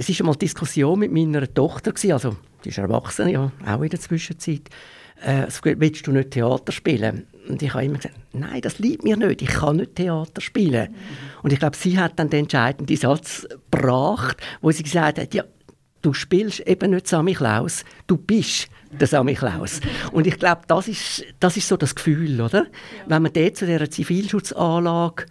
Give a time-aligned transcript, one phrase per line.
[0.00, 3.90] es ist einmal Diskussion mit meiner Tochter gewesen, also die ist erwachsen, ja, auch in
[3.90, 4.62] der Zwischenzeit.
[5.22, 7.26] Äh, willst du nicht Theater spielen?
[7.46, 10.90] Und ich habe immer gesagt, nein, das liebt mir nicht, ich kann nicht Theater spielen.
[10.90, 10.96] Mhm.
[11.42, 15.44] Und ich glaube, sie hat dann den entscheidenden Satz gebracht, wo sie gesagt hat, ja,
[16.00, 19.82] du spielst eben nicht Sammy Klaus, du bist der Sammy Klaus.
[20.12, 22.62] Und ich glaube, das ist, das ist so das Gefühl, oder?
[22.62, 22.70] Ja.
[23.06, 25.26] Wenn man dort zu dieser Zivilschutzanlage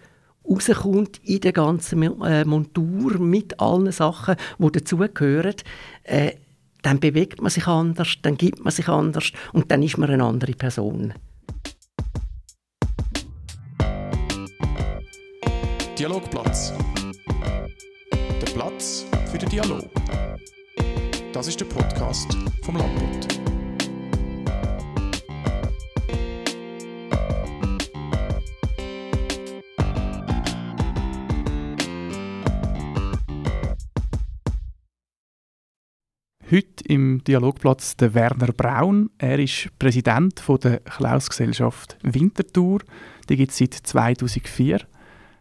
[0.50, 5.56] rauskommt in der ganzen äh, Montur mit allen Sachen, die dazugehören,
[6.04, 6.32] äh,
[6.82, 10.24] dann bewegt man sich anders, dann gibt man sich anders und dann ist man eine
[10.24, 11.14] andere Person.
[15.98, 16.74] Dialogplatz.
[18.42, 19.90] Der Platz für den Dialog.
[21.34, 23.49] Das ist der Podcast vom Landbund.
[36.52, 39.12] Heute im Dialogplatz der Werner Braun.
[39.20, 42.80] Er ist Präsident der Klaus-Gesellschaft Winterthur.
[43.30, 44.80] Die gibt es seit 2004.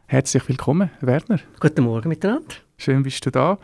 [0.05, 1.41] Herzlich willkommen, Werner.
[1.61, 2.57] Guten Morgen miteinander.
[2.77, 3.59] Schön bist du da.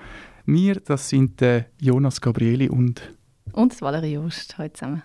[0.46, 3.12] Wir, das sind äh, Jonas Gabrieli und...
[3.52, 5.02] Und Valerie Jost, heute zusammen.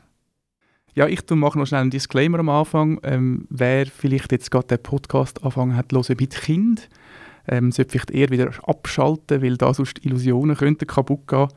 [0.95, 3.02] Ja, ich mache noch schnell einen Disclaimer am Anfang.
[3.04, 6.88] Ähm, wer vielleicht jetzt gerade den Podcast anfangen hat, hören mit Kind,
[7.50, 11.50] ähm, sollte vielleicht eher wieder abschalten, weil da sonst Illusionen könnten kaputt gehen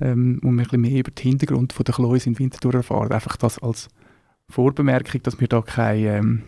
[0.00, 3.12] ähm, und wir ein bisschen mehr über den Hintergrund von der Chloe in Winterthur erfahren.
[3.12, 3.88] Einfach das als
[4.48, 6.42] Vorbemerkung, dass wir da keine, ähm,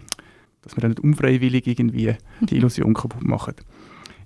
[0.62, 3.54] dass wir da nicht unfreiwillig irgendwie die Illusion kaputt machen.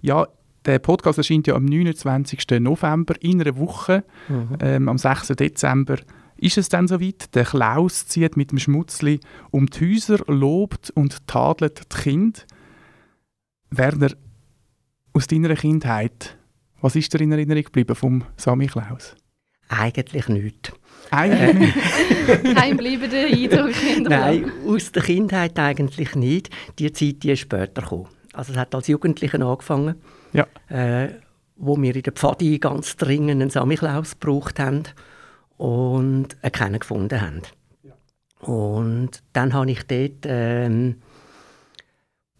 [0.01, 0.27] Ja,
[0.65, 2.61] der Podcast erscheint ja am 29.
[2.61, 4.05] November in einer Woche.
[4.29, 4.59] Mhm.
[4.61, 5.29] Ähm, am 6.
[5.29, 5.97] Dezember
[6.37, 7.35] ist es dann soweit.
[7.35, 12.47] Der Klaus zieht mit dem Schmutzli um die Häuser, lobt und tadelt die Kind.
[13.71, 14.11] Werner,
[15.13, 16.39] aus deiner Kindheit,
[16.85, 19.17] was ist dir in Erinnerung geblieben vom Sami Klaus?
[19.71, 20.71] Eigentlich nichts.
[21.11, 22.55] Eigentlich nicht?
[22.57, 23.75] Kein bleibender Eindruck.
[24.03, 26.51] Nein, aus der Kindheit eigentlich nicht.
[26.79, 28.09] Die Zeit die ist später gekommen.
[28.35, 29.95] Also es hat als Jugendliche angefangen,
[30.35, 30.47] ja.
[30.69, 31.09] äh,
[31.57, 34.83] wo wir in der Pfadi ganz dringend einen Samichlaus gebraucht haben
[35.57, 37.41] und keinen gefunden haben.
[37.83, 38.47] Ja.
[38.47, 40.97] Und dann habe ich dort ähm,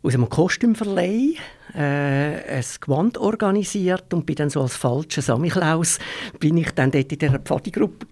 [0.03, 1.37] aus einem Kostümverleih
[1.75, 5.99] äh, ein Gewand organisiert und bin dann so als falscher Samichlaus
[6.39, 8.07] bin ich dann dort in dieser Pfadigruppe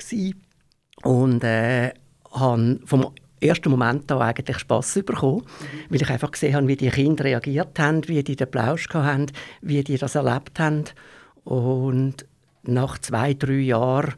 [1.02, 1.92] und äh,
[2.32, 5.44] habe vom ersten Moment an eigentlich Spass bekommen,
[5.88, 9.26] weil ich einfach gesehen habe, wie die Kinder reagiert haben, wie die den Plausch haben,
[9.60, 10.84] wie die das erlebt haben
[11.44, 12.26] und
[12.62, 14.14] nach zwei, drei Jahren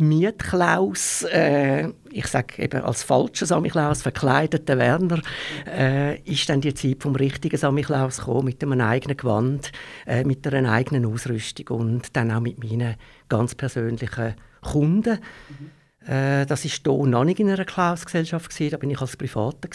[0.00, 5.20] Mietklaus, äh, ich sage eben als falscher Samichlaus, verkleideter Werner,
[5.66, 9.72] äh, ist dann die Zeit vom richtigen Samichlaus gekommen, mit einem eigenen Gewand,
[10.06, 12.96] äh, mit einer eigenen Ausrüstung und dann auch mit meinen
[13.28, 15.18] ganz persönlichen Kunden.
[15.48, 16.12] Mhm.
[16.12, 19.68] Äh, das war hier noch nicht in einer Klaus-Gesellschaft, da bin ich als Privater.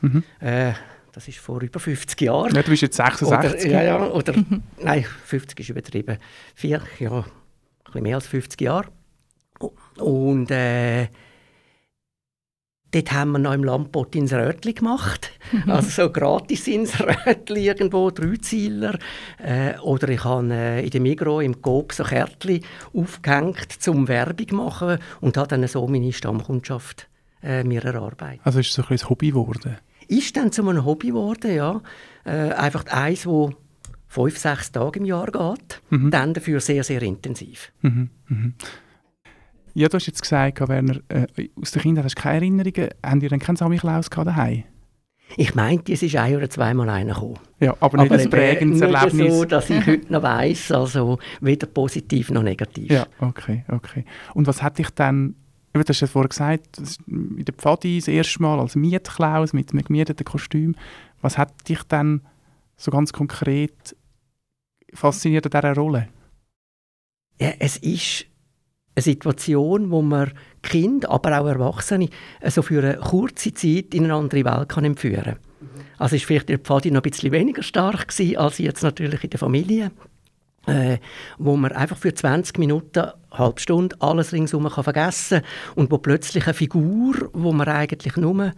[0.00, 0.24] Mhm.
[0.40, 0.72] Äh,
[1.12, 2.54] das ist vor über 50 Jahren.
[2.54, 3.66] Ja, du bist jetzt 66.
[3.66, 4.34] Oder, ja, ja, oder,
[4.82, 6.18] nein, 50 ist übertrieben.
[6.54, 7.24] Vier, ja, ein
[7.84, 8.86] bisschen mehr als 50 Jahre.
[10.00, 11.08] Und äh,
[12.90, 15.30] dort haben wir noch im Lampot ins Rötli gemacht.
[15.66, 18.98] also so gratis ins Rötli irgendwo, Dreizieler.
[19.38, 24.56] Äh, oder ich habe äh, in der Migro im Coop so Kärtchen aufgehängt, zum Werbung
[24.56, 27.08] machen und habe dann so meine Stammkundschaft
[27.42, 28.40] äh, mir erarbeitet.
[28.44, 29.78] Also ist es so ein, ein Hobby geworden?
[30.08, 31.80] Ist dann zu einem Hobby geworden, ja.
[32.24, 33.54] Äh, einfach eins, wo
[34.08, 36.10] fünf, sechs Tage im Jahr geht, mhm.
[36.10, 37.72] dann dafür sehr, sehr intensiv.
[37.82, 38.10] Mhm.
[38.28, 38.54] Mhm.
[39.74, 42.90] Ja, du hast jetzt gesagt, Werner, äh, aus der Kindheit hast du keine Erinnerungen.
[43.04, 44.64] Haben ihr dann keinen Samichlaus daheim?
[45.36, 47.38] Ich meinte, es ist ein oder zweimal einer gekommen.
[47.60, 49.34] Ja, aber nicht aber ein prägendes nicht Erlebnis.
[49.34, 52.90] so, dass ich heute noch weiss, also weder positiv noch negativ.
[52.90, 54.04] Ja, okay, okay.
[54.34, 55.36] Und was hat dich dann,
[55.72, 59.84] du hast ja vorhin gesagt, in der Pfadi das erste Mal als Mietklaus mit einem
[59.84, 60.74] gemieteten Kostüm.
[61.20, 62.22] Was hat dich dann
[62.76, 63.96] so ganz konkret
[64.92, 66.08] fasziniert an dieser Rolle?
[67.38, 68.26] Ja, es ist
[68.94, 70.32] eine Situation, wo man
[70.62, 72.08] Kind, aber auch Erwachsene
[72.40, 75.36] also für eine kurze Zeit in eine andere Welt kann entführen kann.
[75.98, 79.30] Also ist vielleicht der Pfadi noch ein bisschen weniger stark gewesen, als jetzt natürlich in
[79.30, 79.90] der Familie,
[80.66, 80.98] äh,
[81.38, 85.42] wo man einfach für 20 Minuten, eine halbe Stunde alles ringsum kann vergessen
[85.74, 88.52] und wo plötzlich eine Figur, wo man eigentlich nur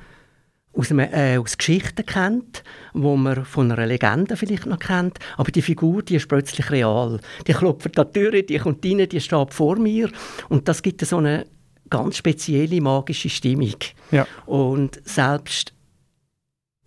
[0.75, 2.65] aus, einem, äh, aus Geschichten kennt,
[2.95, 7.21] wo man von einer Legende vielleicht noch kennt, aber die Figur, die ist plötzlich real.
[7.47, 10.11] Die klopft an die Tür, die kommt rein, die steht vor mir
[10.49, 11.47] und das gibt so eine
[11.91, 13.77] ganz spezielle magische Stimmung.
[14.11, 14.27] Ja.
[14.47, 15.75] Und selbst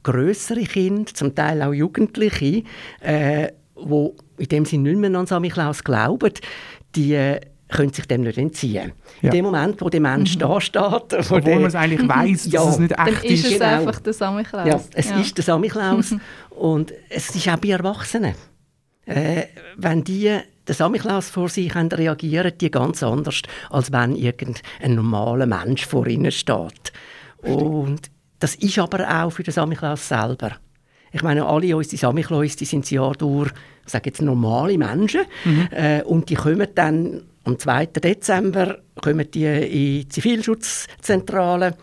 [0.02, 2.64] größere Kinder, zum Teil auch Jugendliche,
[3.02, 6.34] äh, wo in dem sie nicht mehr an Samichlaus glauben,
[6.96, 8.92] die äh, können sich dem nicht entziehen.
[9.22, 9.30] Ja.
[9.30, 10.40] In dem Moment, wo der Mensch Mhm.
[10.40, 12.64] da steht, wo Obwohl der- man es eigentlich weiss, Ja.
[12.64, 13.46] dass es nicht Dann echt ist ist.
[13.46, 13.66] es Genau.
[13.80, 14.68] einfach der Samichlaus.
[14.68, 16.16] Ja, es ist der Samichlaus.
[16.52, 18.36] und es ist auch bei Erwachsenen.
[19.06, 19.44] Äh,
[19.78, 25.46] wenn die den Samichlaus vor sich haben, reagieren die ganz anders, als wenn irgendein normaler
[25.46, 26.92] Mensch vor ihnen steht.
[27.44, 28.02] Und
[28.40, 30.54] das ist aber auch für den Samichlaus selber.
[31.12, 33.52] Ich meine, alle unsere Samichlaus, die sind das Jahr durch,
[33.86, 35.22] ich sage jetzt normale Menschen,
[35.72, 37.86] äh, und die kommen dann am 2.
[37.88, 39.70] Dezember kommen die in
[40.02, 41.76] die Zivilschutzzentrale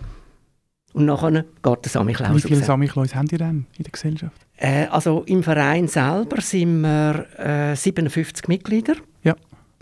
[0.93, 1.31] und nachher
[1.62, 2.64] geht der Samichlaus Wie viele.
[2.64, 4.47] Samichlaus haben die denn in der Gesellschaft?
[4.56, 8.94] Äh, also im Verein selber sind wir äh, 57 Mitglieder.
[9.23, 9.35] Ja.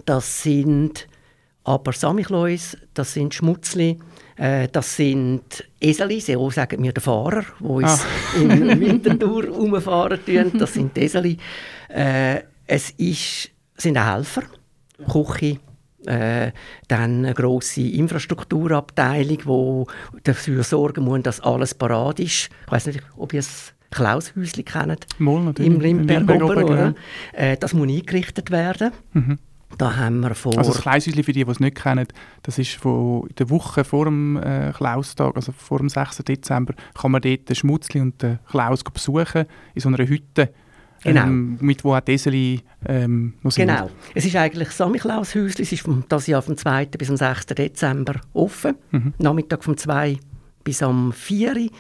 [0.05, 1.09] Das sind
[1.65, 3.99] aber Samichlaus, das sind Schmutzli,
[4.37, 8.06] äh, das sind Eseli, so sagen wir der Fahrer, die uns
[8.37, 10.53] in Winterthur rumfahren tun.
[10.59, 11.37] Das sind Eseli.
[11.88, 14.43] Äh, es ist, sind auch Helfer,
[15.11, 15.59] Küche,
[16.06, 16.52] äh,
[16.88, 22.50] dann eine grosse Infrastrukturabteilung, die dafür sorgen muss, dass alles parat ist.
[22.67, 25.06] Ich weiß nicht, ob ihr das Klaushäuschen kennt.
[25.19, 25.52] Mal.
[25.58, 26.94] Im Limberg Limberg oben, oder?
[27.32, 28.93] Äh, das muss eingerichtet werden.
[29.12, 29.38] Mhm.
[29.79, 30.56] Da haben wir vor...
[30.58, 32.06] Also das Kleinshäuschen, für die, die es nicht kennen,
[32.43, 36.19] das ist von der Woche vor dem äh, Klaustag, also vor dem 6.
[36.19, 40.52] Dezember, kann man dort den Schmutzli und den Klaus besuchen, in so einer Hütte,
[41.02, 41.23] Genau.
[41.23, 43.69] ähm, mit wo auch Eseli ähm, noch sind.
[43.69, 43.91] Genau.
[44.14, 45.62] Es ist eigentlich das Samichlaushäuschen.
[45.62, 46.87] Es ist vom, das Jahr vom 2.
[46.87, 47.47] bis am 6.
[47.47, 48.75] Dezember offen.
[48.91, 49.14] Mhm.
[49.19, 50.19] Nachmittag vom 2
[50.62, 51.70] bis am 4.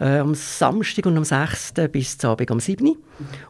[0.00, 1.74] Äh, am Samstag und am 6.
[1.90, 2.94] bis zum Abend am 7.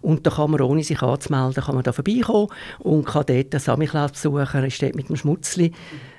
[0.01, 2.49] Und da kann man, ohne sich anzumelden, kann man da vorbeikommen
[2.79, 4.63] und kann dort den Samichlaus besuchen.
[4.65, 5.73] Er steht mit dem Schmutzli.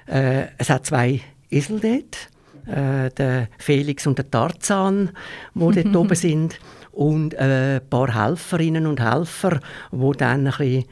[0.05, 2.29] Äh, es hat zwei Esel dort.
[2.67, 5.11] Äh, der Felix und der Tarzan,
[5.55, 6.59] die dort oben sind.
[6.99, 9.61] Und äh, ein paar Helferinnen und Helfer,
[9.93, 10.83] die dann ein bisschen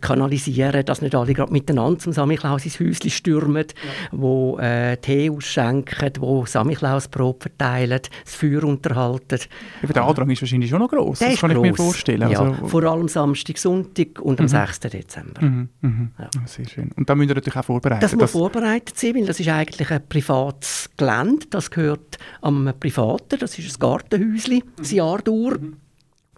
[0.00, 3.66] kanalisieren, dass nicht alle gerade miteinander zum Samichlaus ins Häuschen stürmen,
[4.12, 9.40] wo äh, Tee ausschenken, wo Samichlausbrot verteilen, das Feuer unterhalten.
[9.82, 11.86] Aber der Andrang ist wahrscheinlich schon noch gross, Der das kann ich mir gross.
[11.86, 12.30] vorstellen.
[12.30, 14.80] Ja, Also, vor allem Samstag, Sonntag und am 6.
[14.80, 15.42] Dezember.
[15.42, 16.10] mhm, mhm.
[16.18, 16.26] Ja.
[16.36, 16.90] Ah, Sehr schön.
[16.96, 18.00] Und da müsst ihr natürlich auch vorbereiten.
[18.00, 21.46] Das muss vorbereitet sein, weil das ist eigentlich ein privates Gelände.
[21.50, 23.38] Das gehört am Privaten.
[23.38, 25.58] Das ist ein Gartenhäuschen, das Jahr durch.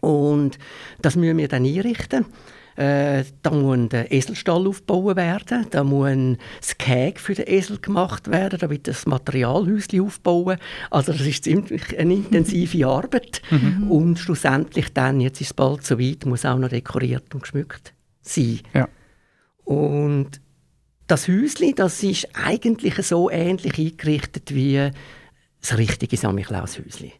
[0.00, 0.58] Und
[1.02, 2.26] das müssen wir dann einrichten.
[2.76, 6.38] Äh, da muss ein Eselstall aufgebaut werden, da muss ein
[6.78, 10.58] Gehege für den Esel gemacht werden, damit das Materialhäuschen aufbauen.
[10.90, 13.40] Also das ist ziemlich eine intensive Arbeit.
[13.88, 18.60] Und schlussendlich dann, jetzt ist es bald soweit, muss auch noch dekoriert und geschmückt sein.
[18.74, 18.88] Ja.
[19.64, 20.40] Und
[21.06, 24.90] das Häuschen, das ist eigentlich so ähnlich eingerichtet wie
[25.60, 27.12] das richtige Samichlaus-Häuschen.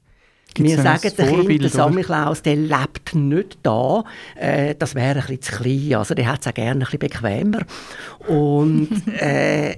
[0.57, 1.71] Gibt's Wir sagen den Kindern, der?
[1.71, 4.05] Samichlaus, der lebt nicht da.
[4.35, 5.95] Äh, das wäre ein bisschen zu klein.
[5.95, 7.61] Also der hat es auch gerne ein bisschen bequemer.
[8.27, 8.89] Und
[9.21, 9.77] äh,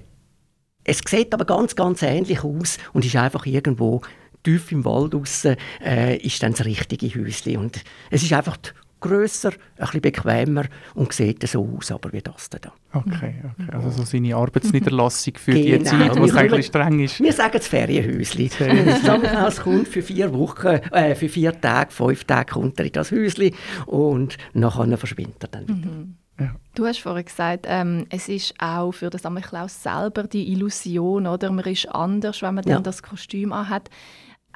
[0.84, 4.00] es sieht aber ganz, ganz ähnlich aus und ist einfach irgendwo
[4.44, 7.56] tief im Wald draussen, äh, ist dann das richtige Häuschen.
[7.56, 8.56] Und es ist einfach
[9.00, 10.64] grösser, ein bisschen bequemer
[10.94, 12.58] und sieht so aus, aber wie das da.
[12.92, 13.70] Okay, okay.
[13.72, 15.84] Also so seine Arbeitsniederlassung für die Genau.
[15.90, 17.20] Zeit, wo es eigentlich streng ist.
[17.20, 18.50] Wir sagen das Ferienhäuschen.
[18.86, 22.92] Das Sammelhaus kommt für vier Wochen, äh, für vier Tage, fünf Tage kommt er in
[22.92, 23.52] das Häuschen
[23.86, 26.54] und nachher verschwindet er dann wieder.
[26.76, 31.50] Du hast vorhin gesagt, ähm, es ist auch für den Samichlaus selber die Illusion, oder?
[31.50, 32.74] Man ist anders, wenn man Ja.
[32.74, 33.90] dann das Kostüm anhat.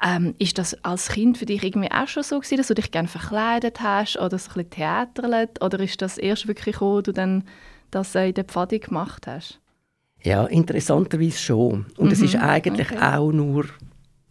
[0.05, 2.91] Ähm, ist das als Kind für dich irgendwie auch schon so gewesen, dass du dich
[2.91, 5.63] gerne verkleidet hast oder so ein bisschen theaterlet?
[5.63, 7.43] Oder ist das erst wirklich gekommen, als du dann
[7.91, 9.59] das in der Pfadi gemacht hast?
[10.21, 11.85] Ja, interessanterweise schon.
[11.97, 13.01] Und es Mhm, ist eigentlich okay.
[13.01, 13.65] auch nur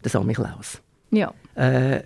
[0.04, 0.82] der Samichlaus.
[1.10, 2.02] Ja, Äh,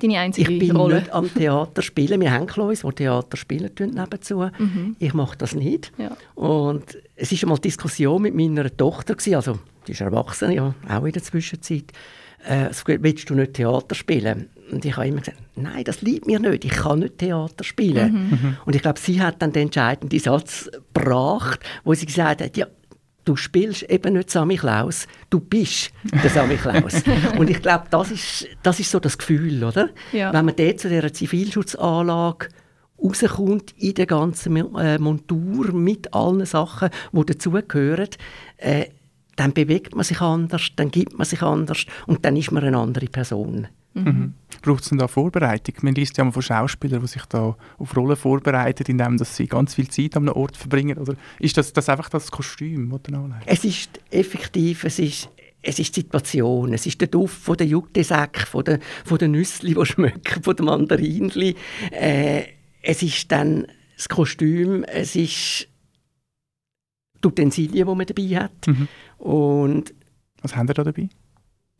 [0.00, 1.00] deine ich einzige bin Rolle.
[1.00, 2.20] nicht am Theater spielen.
[2.20, 4.48] Wir haben Kleus, die Theater spielen tun nebenzu.
[4.58, 4.96] Mhm.
[4.98, 5.92] Ich mache das nicht.
[5.98, 6.16] Ja.
[6.34, 11.04] Und es war einmal Diskussion mit meiner Tochter, gewesen, also die ist erwachsen, ja, auch
[11.04, 11.92] in der Zwischenzeit.
[12.46, 14.48] Äh, willst du nicht Theater spielen?
[14.70, 18.56] Und ich habe immer gesagt, nein, das liebt mir nicht, ich kann nicht Theater spielen.
[18.64, 22.66] Und ich glaube, sie hat dann den entscheidenden Satz gebracht, wo sie gesagt hat, ja,
[23.24, 27.02] du spielst eben nicht Sammy Klaus, du bist der Sammy Klaus.
[27.38, 29.90] Und ich glaube, das ist, das ist so das Gefühl, oder?
[30.12, 30.32] Ja.
[30.32, 32.48] Wenn man dort zu dieser Zivilschutzanlage
[33.02, 38.08] rauskommt in der ganzen äh, Montur mit allen Sachen, die dazugehören,
[38.58, 38.86] äh,
[39.36, 42.78] dann bewegt man sich anders, dann gibt man sich anders und dann ist man eine
[42.78, 43.68] andere Person.
[43.94, 44.34] Mhm.
[44.62, 45.76] Braucht es denn da Vorbereitung?
[45.82, 49.46] Man liest ja mal von Schauspielern, die sich da auf Rollen vorbereiten, indem dass sie
[49.46, 50.98] ganz viel Zeit an einem Ort verbringen.
[50.98, 53.46] Oder ist das, das einfach das Kostüm, das du anlegst?
[53.46, 55.28] Es ist effektiv, es ist,
[55.62, 59.28] es ist die Situation, es ist der Duft von der Jute-Säcke, von der, von der
[59.28, 61.54] Nüssli, die schmecken, von den Mandarinli.
[61.92, 62.44] Äh,
[62.82, 65.68] es ist dann das Kostüm, es ist
[67.22, 68.66] die Utensilien, die man dabei hat.
[68.66, 68.88] Mhm.
[69.24, 69.94] Und
[70.42, 71.08] Was haben ihr da dabei?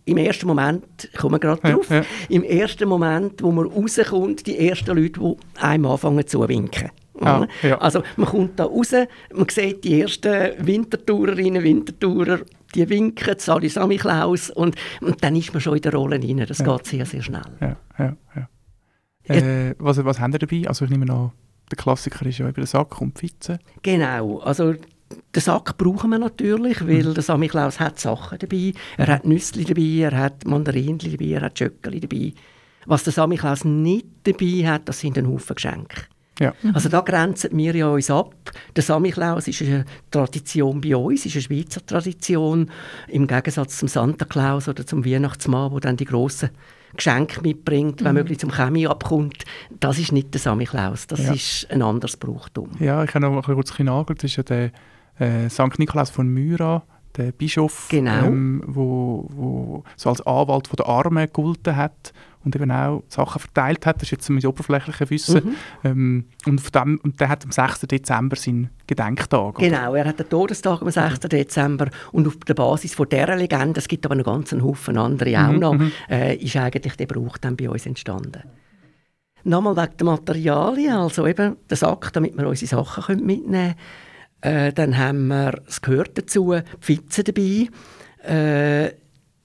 [0.07, 2.03] im ersten Moment, ich komme gerade Ja, drauf, ja.
[2.29, 6.91] im ersten Moment, wo man rauskommt, die ersten Leute, die einem anfangen zu winken.
[7.21, 7.79] Ah, ja.
[7.79, 8.93] Also man kommt da raus,
[9.35, 12.41] man sieht die ersten Wintertourerinnen, Wintertourer,
[12.75, 16.45] die winken, Sali Samichlaus und, und dann ist man schon in der Rolle rein.
[16.47, 16.77] Das Ja.
[16.77, 17.43] geht sehr, sehr schnell.
[17.61, 19.35] Ja, ja, ja.
[19.35, 20.65] Äh, was, was haben ihr dabei?
[20.69, 21.31] Also ich nehme an,
[21.71, 23.59] der Klassiker ist ja über den Sack und Pizza.
[23.83, 24.75] Genau, also
[25.35, 28.73] den Sack brauchen wir natürlich, weil der Samichlaus hat Sachen dabei.
[28.97, 32.33] Er hat Nüsse dabei, er hat Mandarinen dabei, er hat Schöckeli dabei.
[32.87, 36.03] Was der Samichlaus nicht dabei hat, das sind ein Haufen Geschenke.
[36.41, 36.53] Ja.
[36.73, 38.35] Also da grenzen wir ja uns ab.
[38.75, 42.71] Der Samichlaus ist eine Tradition bei uns, ist eine Schweizer Tradition,
[43.09, 46.51] im Gegensatz zum Santa Claus oder zum Weihnachtsmann, wo dann die grossen
[46.97, 49.45] Geschenke mitbringt, wenn möglich zum Chemie abkommt.
[49.81, 51.33] Das ist nicht der Samichlaus, das Ja.
[51.33, 52.71] ist ein anderes Brauchtum.
[52.81, 54.19] Ja, ich habe noch mal kurz nachgeschaut.
[54.23, 54.71] Das ist ja der
[55.19, 55.79] äh, St.
[55.79, 56.83] Nikolaus von Myra,
[57.17, 58.25] der Bischof, Genau.
[58.27, 62.13] ähm, wo, wo so als Anwalt von der Armen gegolten hat
[62.45, 63.97] und eben auch Sachen verteilt hat.
[63.97, 65.45] Das ist jetzt mein oberflächliches Wissen.
[65.45, 65.55] Mhm.
[65.85, 67.81] Ähm, und, von dem, und der hat am 6.
[67.83, 69.59] Dezember seinen Gedenktag.
[69.59, 69.69] oder?
[69.69, 71.21] Genau, er hat den Todestag am 6.
[71.21, 75.53] Dezember und auf der Basis von dieser Legende, es gibt aber einen Haufen andere auch
[75.53, 75.93] Mhm, noch, mhm.
[76.11, 78.43] äh, ist eigentlich der Brauch dann bei uns entstanden.
[79.45, 83.75] Nochmal wegen der Materialien, also eben der Sack, damit wir unsere Sachen mitnehmen können.
[84.45, 87.69] Äh, dann haben wir, es gehört dazu, die Pizza dabei.
[88.23, 88.93] Äh,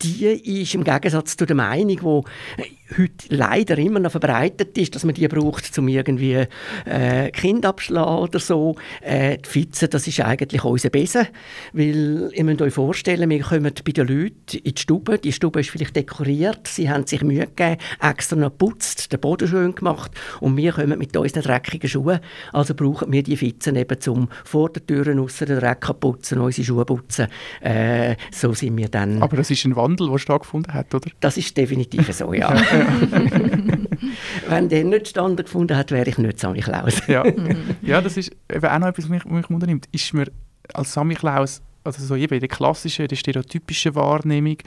[0.02, 0.26] die
[0.62, 2.26] ist im Gegensatz zu der Meinung,
[2.58, 6.46] die heute leider immer noch verbreitet ist, dass man die braucht, um irgendwie
[6.86, 8.76] äh, Kind abzuschlagen oder so.
[9.02, 11.28] Äh, die Pizza, das ist eigentlich unser Besen,
[11.74, 15.60] weil ihr müsst euch vorstellen, wir kommen bei den Leuten in die Stube, die Stube
[15.60, 20.12] ist vielleicht dekoriert, sie haben sich Mühe gegeben, extra noch geputzt, den Boden schön gemacht
[20.40, 22.20] und wir kommen mit unseren dreckigen Schuhen,
[22.54, 26.40] also brauchen wir die Pizzen eben, um vor der Tür raus den Dreck zu putzen,
[26.40, 27.28] unsere Schuhe zu putzen.
[27.62, 29.22] Äh, so sind wir dann...
[29.22, 31.10] Aber das ist ein Wandel, der stattgefunden hat, oder?
[31.20, 32.50] Das ist definitiv so, ja.
[34.48, 37.06] Wenn der nicht Stand gefunden hat, wäre ich nicht Sammy Klaus.
[37.08, 37.24] Ja,
[37.82, 39.88] ja das ist eben auch noch etwas, was mich, wundernimmt.
[39.92, 40.32] Ist mir
[40.74, 44.58] als Sammy Klaus, also so eben in der klassischen, der stereotypischen Wahrnehmung,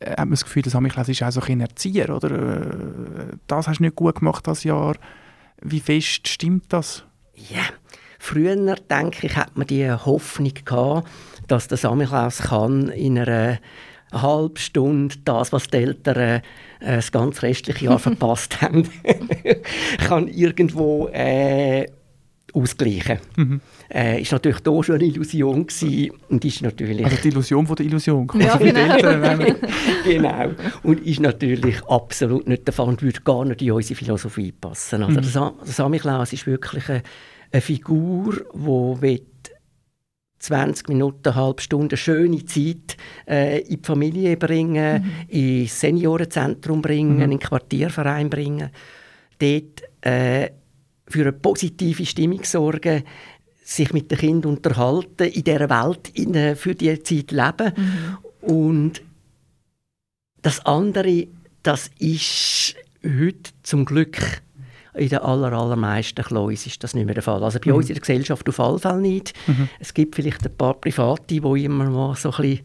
[0.00, 2.30] äh, hat man das Gefühl, der Sammy Klaus ist auch so ein Erzieher, oder?
[2.30, 4.96] Äh, das hast du nicht gut gemacht das Jahr.
[5.62, 7.04] Wie fest stimmt das?
[7.34, 7.62] Ja.
[8.18, 11.08] Früher, denke ich, hat man die Hoffnung gehabt,
[11.46, 13.58] dass der Sammy Klaus kann in einer
[14.12, 16.42] halben Stunde das, was die Eltern
[16.84, 18.88] äh, das ganze restliche Jahr verpasst haben,
[20.06, 21.86] kann irgendwo äh,
[22.52, 23.18] ausgleichen.
[23.36, 23.60] Mhm.
[23.92, 27.76] Äh, ist natürlich da schon eine Illusion gewesen und ist natürlich Also die Illusion von
[27.76, 28.28] der Illusion.
[28.38, 29.44] Ja, also genau.
[30.04, 30.50] Genau.
[30.84, 35.02] Und ist natürlich absolut nicht der Fall und würde gar nicht in unsere Philosophie passen.
[35.02, 35.22] Also Mhm.
[35.22, 37.02] der, Sa der Samichlaus ist wirklich eine,
[37.50, 38.34] eine Figur,
[39.02, 39.22] die
[40.44, 42.96] 20 Minuten, eine halbe Stunde schöne Zeit
[43.26, 47.22] äh, in die Familie bringen, ins Seniorenzentrum bringen, Mhm.
[47.22, 48.70] in den Quartierverein bringen.
[49.38, 50.50] Dort äh,
[51.06, 53.04] für eine positive Stimmung sorgen,
[53.64, 57.72] sich mit den Kindern unterhalten, in dieser Welt in, für die Zeit leben.
[58.42, 59.02] Und
[60.42, 61.26] das andere,
[61.62, 64.18] das ist heute zum Glück
[64.94, 67.42] in den aller, allermeisten Kleus ist das nicht mehr der Fall.
[67.42, 67.76] Also bei Mhm.
[67.78, 69.32] uns in der Gesellschaft auf alle Fälle nicht.
[69.80, 72.60] Es gibt vielleicht ein paar Private, die immer mal so ein bisschen...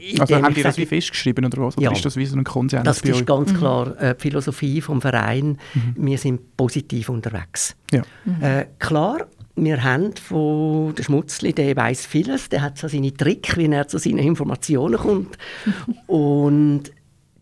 [0.00, 1.76] in Also haben ich die das wie festgeschrieben oder was?
[1.76, 1.92] Oder Ja.
[1.92, 3.26] ist das wie so ein Konsens das ist euch?
[3.26, 5.58] ganz klar äh, die Philosophie vom Verein.
[5.94, 7.76] Wir sind positiv unterwegs.
[7.92, 8.02] Ja.
[8.40, 13.56] Äh, klar, wir haben von der Schmutzli, der weiß vieles, der hat so seine Trick,
[13.56, 15.38] wie er zu seinen Informationen kommt.
[16.06, 16.84] Und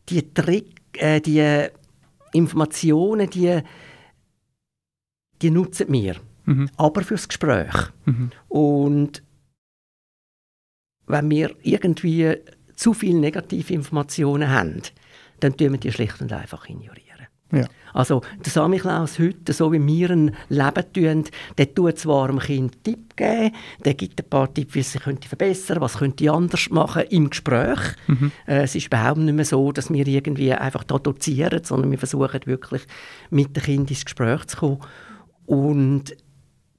[0.08, 1.68] die Trick, äh, die
[2.32, 3.60] Informationen, die,
[5.42, 6.70] die nutzen wir, Mhm.
[6.76, 7.74] aber fürs Gespräch.
[8.06, 8.30] Mhm.
[8.48, 9.22] Und
[11.06, 12.36] wenn wir irgendwie
[12.74, 14.82] zu viele negative Informationen haben,
[15.40, 17.04] dann tun wir die schlicht und einfach ignorieren.
[17.50, 17.66] Ja.
[17.94, 21.24] Also der Samichlaus heute, so wie wir ihn leben tun,
[21.56, 23.54] der tut zwar dem Kind einen Tipp geben,
[23.84, 27.30] der gibt ein paar Tipps, wie sich könnte verbessern was könnte ich anders machen im
[27.30, 27.78] Gespräch.
[28.46, 31.98] Äh, es ist überhaupt nicht mehr so, dass wir irgendwie einfach da dozieren, sondern wir
[31.98, 32.82] versuchen wirklich
[33.30, 34.80] mit dem Kind ins Gespräch zu kommen
[35.48, 36.14] und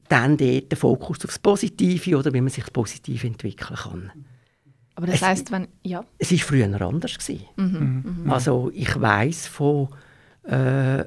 [0.10, 4.12] dann dort den Fokus aufs Positive oder wie man sich positiv entwickeln kann.
[4.96, 5.68] Aber das Es- heisst, wenn...
[5.84, 6.04] Ja.
[6.20, 7.18] Es war früher anders.
[7.18, 7.46] Gewesen.
[7.56, 8.26] Mhm.
[8.32, 9.88] Also ich weiß von
[10.44, 11.04] äh,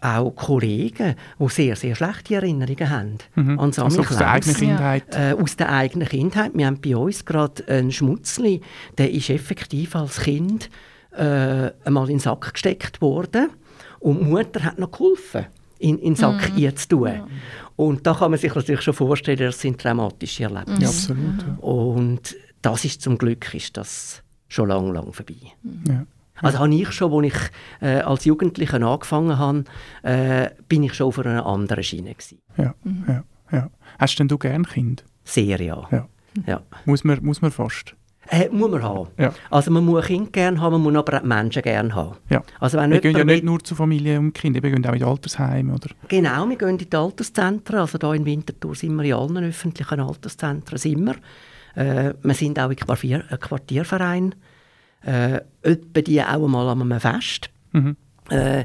[0.00, 3.50] auch Kollegen, die sehr, sehr schlechte Erinnerungen haben Mhm.
[3.58, 5.04] an Also aus der eigenen Kindheit.
[5.14, 6.52] Äh, aus der eigenen Kindheit.
[6.54, 8.60] Wir haben bei uns gerade einen Schmutzli,
[8.98, 10.68] der ist effektiv als Kind
[11.12, 13.48] äh, einmal in den Sack gesteckt worden
[13.98, 15.46] und die Mutter hat noch geholfen.
[15.78, 16.76] In, in den Sack mhm.
[16.76, 17.08] zu tun.
[17.08, 17.26] Ja.
[17.76, 20.82] Und da kann man sich natürlich schon vorstellen, das sind traumatische Erlebnisse.
[20.82, 21.42] Ja, absolut.
[21.42, 21.56] Ja.
[21.60, 25.36] Und das ist zum Glück ist das schon lange, lange vorbei.
[25.86, 26.06] Ja.
[26.40, 29.64] Also habe ich schon, als ich äh, als Jugendlicher angefangen habe,
[30.02, 32.38] äh, bin ich schon auf einer anderen Schiene gewesen.
[32.56, 33.04] Ja, mhm.
[33.08, 33.70] ja, ja.
[33.98, 35.04] Hast denn du gern Kind?
[35.24, 35.88] Sehr, ja.
[35.90, 36.08] ja.
[36.46, 36.62] ja.
[36.84, 37.94] Muss, man, muss man fast?
[38.30, 39.08] Äh, muss man haben.
[39.18, 39.32] Ja.
[39.50, 42.16] Also man muss Kind gerne haben, man muss aber auch Menschen gerne haben.
[42.28, 42.42] Ja.
[42.60, 45.02] Also wenn wir gehen ja nicht nur zu Familie und Kindern, wir gehen auch in
[45.02, 45.88] Altersheime, oder?
[46.08, 47.78] Genau, wir gehen in die Alterszentren.
[47.80, 50.78] Also hier in Winterthur sind wir in allen öffentlichen Alterszentren.
[50.78, 51.16] Sind wir.
[51.74, 54.34] Äh, wir sind auch in Quartier, ein Quartierverein.
[55.02, 57.50] Äh, etwa die auch einmal an einem Fest.
[57.72, 57.96] Mhm.
[58.28, 58.64] Äh,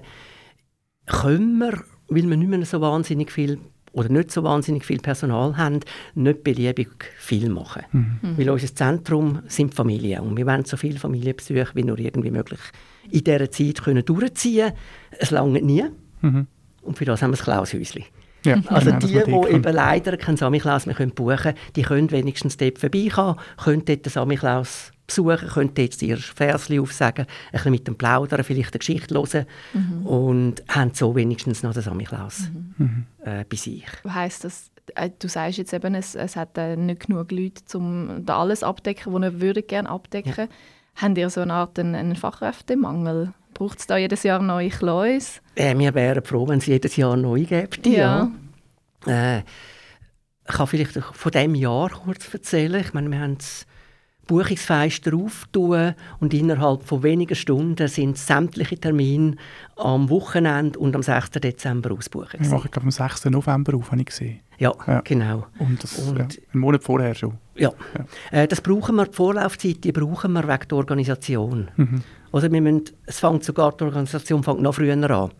[1.06, 3.60] können wir, weil wir nicht mehr so wahnsinnig viel
[3.94, 5.80] oder nicht so wahnsinnig viel Personal haben,
[6.16, 7.84] nicht beliebig viel machen.
[7.92, 8.38] Mhm.
[8.38, 12.60] Weil unser Zentrum sind Familien und wir wollen so viele Familienbesuche wie nur irgendwie möglich
[13.10, 14.72] in dieser Zeit können durchziehen
[15.12, 15.86] Es lange nie.
[16.22, 16.48] Mhm.
[16.82, 18.04] Und für das haben wir das Klaushäuschen.
[18.46, 22.78] Ja, also die, die eben leider keinen Samichlaus mehr buchen können, die können wenigstens dort
[22.78, 27.96] vorbeikommen, können dort den Samichlaus besuchen, können dort ihr Versli aufsagen, ein bisschen mit dem
[27.96, 30.06] Plaudern, vielleicht eine Geschichte hören mhm.
[30.06, 33.06] und haben so wenigstens noch den Samichlaus mhm.
[33.24, 33.86] äh, bei sich.
[34.04, 34.72] Was heisst das?
[34.96, 38.64] Äh, du sagst jetzt eben, es, es hat äh, nicht genug Leute, um da alles
[38.64, 40.48] abdecken, was ihr gerne abdecken ja.
[40.96, 43.34] Habt ihr so eine Art einen, einen Fachkräftemangel?
[43.54, 45.42] Braucht es da jedes Jahr neue Kleus?
[45.56, 47.78] Äh, wir wären froh, wenn es jedes Jahr neu gäbe.
[47.90, 48.32] Ja.
[49.06, 49.38] ja.
[49.38, 49.44] Äh,
[50.48, 52.82] ich kann vielleicht von diesem Jahr kurz erzählen.
[52.82, 53.66] Ich meine, wir haben das
[54.28, 59.36] Buchungsfenster auftun und innerhalb von wenigen Stunden sind sämtliche Termine
[59.76, 61.32] am Wochenende und am 6.
[61.32, 62.40] Dezember ausbuchen.
[62.42, 63.26] Ich glaube am 6.
[63.26, 64.40] November auf, habe ich gesehen.
[64.58, 65.02] Ja, ja.
[65.02, 65.46] genau.
[65.60, 67.34] Und, das, und ja, einen Monat vorher schon.
[67.56, 67.72] Ja,
[68.32, 68.44] ja.
[68.44, 71.70] Äh, das brauchen wir, die Vorlaufzeit, die brauchen wir wegen der Organisation.
[71.76, 72.02] Mhm.
[72.32, 75.32] Oder wir müssen, es fängt sogar, die Organisation fängt noch früher an.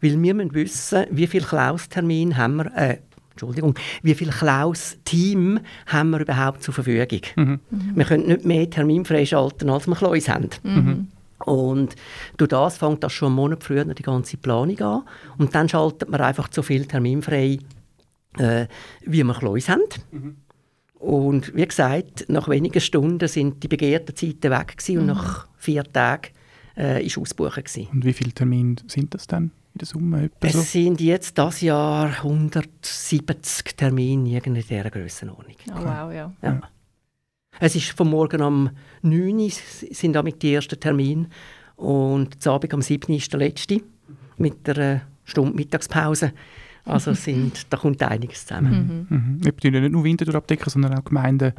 [0.00, 2.98] Weil wir müssen wissen, wie viele Klaustermine haben wir, äh,
[3.32, 7.20] Entschuldigung, wie viele Klaus-Team haben wir überhaupt zur Verfügung?
[7.36, 7.60] Mhm.
[7.70, 7.92] Mhm.
[7.94, 10.48] Wir können nicht mehr Termin freischalten, als wir Klaus haben.
[10.62, 11.08] Mhm.
[11.44, 11.96] Und
[12.36, 15.02] durch das fängt das schon einen Monat früher die ganze Planung an.
[15.38, 17.58] Und dann schaltet man einfach so viel Termin frei,
[18.38, 18.66] äh,
[19.04, 19.82] wie wir Klaus haben.
[20.10, 20.36] Mhm.
[20.98, 25.12] Und wie gesagt, nach wenigen Stunden sind die begehrten Zeiten weg gewesen und mhm.
[25.14, 26.28] nach vier Tagen
[26.76, 27.88] äh, ist Ausbuchen gewesen.
[27.92, 29.50] Und wie viele Termine sind das dann?
[29.74, 30.30] In der Summe?
[30.40, 30.60] Es so?
[30.60, 35.56] sind jetzt das Jahr 170 Termine in dieser Grössenordnung.
[35.70, 36.32] Oh, wow, ja.
[36.42, 36.60] ja.
[37.60, 38.70] Es ist vom Morgen am
[39.02, 41.28] 9 Uhr sind damit die ersten Termine
[41.76, 43.80] und das Abend am 7 Uhr ist der letzte
[44.36, 46.32] mit der Stunde Mittagspause.
[46.84, 49.06] Also sind, da kommt einiges zusammen.
[49.08, 49.16] Mhm.
[49.16, 49.44] Mhm.
[49.44, 49.80] Wir mhm.
[49.82, 51.52] nicht nur Winterthur abdecken, sondern auch Gemeinden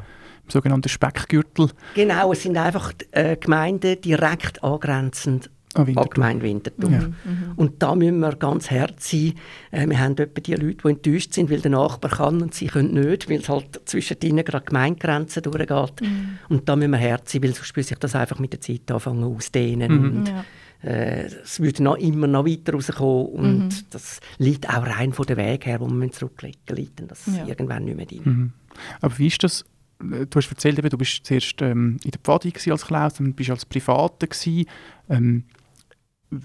[0.44, 1.70] im sogenannten Speckgürtel.
[1.94, 6.10] Genau, es sind einfach äh, Gemeinden direkt angrenzend Ah, Winterthur.
[6.10, 6.90] Gemeinde Winterthur.
[6.90, 7.00] Ja.
[7.00, 7.14] Mhm.
[7.56, 9.34] Und da müssen wir ganz hart sein.
[9.70, 12.66] Äh, wir haben etwa die Leute, die enttäuscht sind, weil der Nachbar kann und sie
[12.66, 16.00] können nicht, weil es halt zwischen ihnen gerade Gemeindegrenzen durchgeht.
[16.00, 16.38] Mhm.
[16.48, 18.90] Und da müssen wir hart sein, weil sonst spürt sich das einfach mit der Zeit
[18.90, 19.92] anfangen auszudehnen.
[19.92, 20.16] Mhm.
[20.18, 20.44] Und, ja.
[20.88, 23.70] äh, es würde noch immer noch weiter rauskommen und Mhm.
[23.90, 27.46] das liegt auch rein von der Weg her, wo wir zurücklegen liegt das Ja.
[27.46, 28.20] irgendwann nicht mehr drin.
[28.24, 28.52] Mhm.
[29.00, 29.64] Aber wie ist das?
[30.00, 33.48] Du hast erzählt, eben, du bist zuerst ähm, in der Pfadi als Klaus, dann bist
[33.48, 34.66] du als Privater gewesen.
[35.08, 35.44] Ähm,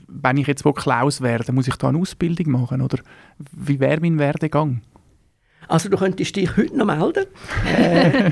[0.08, 2.82] wenn ich jetzt Klaus werde, muss ich da eine Ausbildung machen?
[2.82, 3.00] Oder
[3.52, 4.82] wie wäre mein Werdegang?
[5.68, 7.26] Also du könntest dich heute noch melden.
[7.78, 8.32] Äh,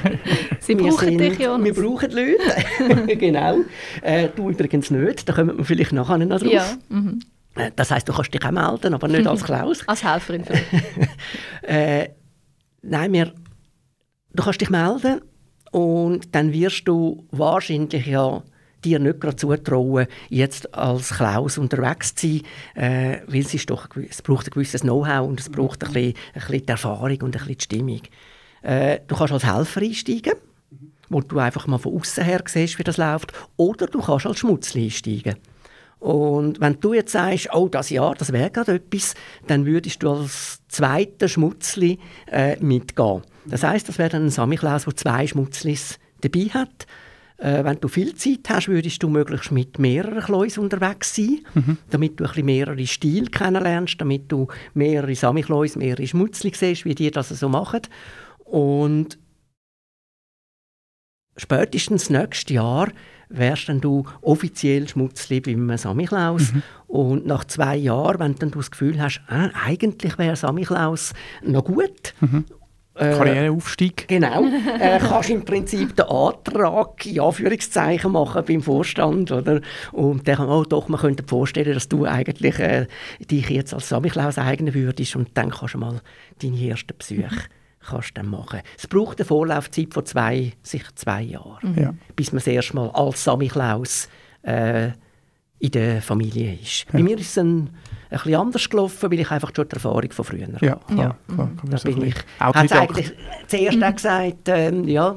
[0.59, 1.63] Sie wir brauchen sind, dich, Jonas.
[1.65, 3.17] Wir brauchen Leute.
[3.17, 3.57] genau.
[4.01, 5.29] Äh, du übrigens nicht.
[5.29, 6.51] Da kommen wir vielleicht nachher noch drauf.
[6.51, 7.19] Ja, mhm.
[7.55, 9.87] Äh, Das heisst, du kannst dich auch melden, aber nicht als Klaus.
[9.87, 10.65] als Helferin vielleicht.
[11.61, 12.09] äh,
[12.81, 13.33] nein, wir,
[14.33, 15.21] du kannst dich melden
[15.71, 18.41] und dann wirst du wahrscheinlich ja
[18.83, 22.41] dir nicht gerade zutrauen, jetzt als Klaus unterwegs zu sein,
[22.75, 26.13] äh, weil es, ist doch, es braucht ein gewisses Know-how und es braucht ein bisschen,
[26.33, 28.01] ein bisschen Erfahrung und ein bisschen Stimmung.
[28.61, 30.33] Äh, du kannst als Helfer einsteigen,
[31.09, 34.39] wo du einfach mal von außen her siehst, wie das läuft, oder du kannst als
[34.39, 35.35] Schmutzli einsteigen.
[35.99, 39.15] Und wenn du jetzt sagst, oh, das Jahr, das wäre gerade etwas,
[39.47, 41.97] dann würdest du als zweiter Schmutzli
[42.31, 43.23] äh, mitgehen.
[43.45, 46.85] Das heißt, das wäre dann ein Samichlaus, der zwei Schmutzlis dabei hat.
[47.39, 51.77] Äh, wenn du viel Zeit hast, würdest du möglichst mit mehreren Kleus unterwegs sein, Mhm.
[51.91, 56.95] damit du ein bisschen mehrere Stile kennenlernst, damit du mehrere Samichlaus, mehrere Schmutzli siehst, wie
[56.95, 57.81] die das so machen.
[58.43, 59.19] Und
[61.35, 62.89] spätestens nächstes Jahr
[63.29, 66.53] wärst dann du offiziell Schmutzli beim Samichlaus.
[66.53, 66.63] Mhm.
[66.87, 71.65] Und nach zwei Jahren, wenn dann du das Gefühl hast, ah, eigentlich wäre Samichlaus noch
[71.65, 72.45] gut, Mhm.
[72.97, 74.07] Äh, Karriereaufstieg.
[74.07, 74.43] Genau.
[74.79, 79.61] Äh, kannst im Prinzip den Antrag in Anführungszeichen machen beim Vorstand, oder?
[79.91, 82.87] Und dann, oh doch, man könnte vorstellen, dass du eigentlich äh,
[83.19, 86.01] dich jetzt als Samichlaus eignen würdest und dann kannst du mal
[86.41, 87.29] deine ersten Besuche
[87.89, 88.61] kannst dann machen.
[88.77, 91.93] Es braucht eine Vorlaufzeit von zwei, sicher zwei Jahren, Ja.
[92.15, 94.09] bis man das erste Mal als Samichlaus
[94.43, 94.89] äh,
[95.59, 96.85] in der Familie ist.
[96.91, 97.69] Bei mir ist es ein,
[98.09, 100.65] ein bisschen anders gelaufen, weil ich einfach schon die Erfahrung von früher habe.
[100.65, 101.33] Ja, klar, Ja.
[101.35, 101.49] klar.
[101.69, 102.15] Da bin ich.
[102.39, 103.11] Hat eigentlich
[103.47, 105.15] zuerst auch gesagt, ähm, ja,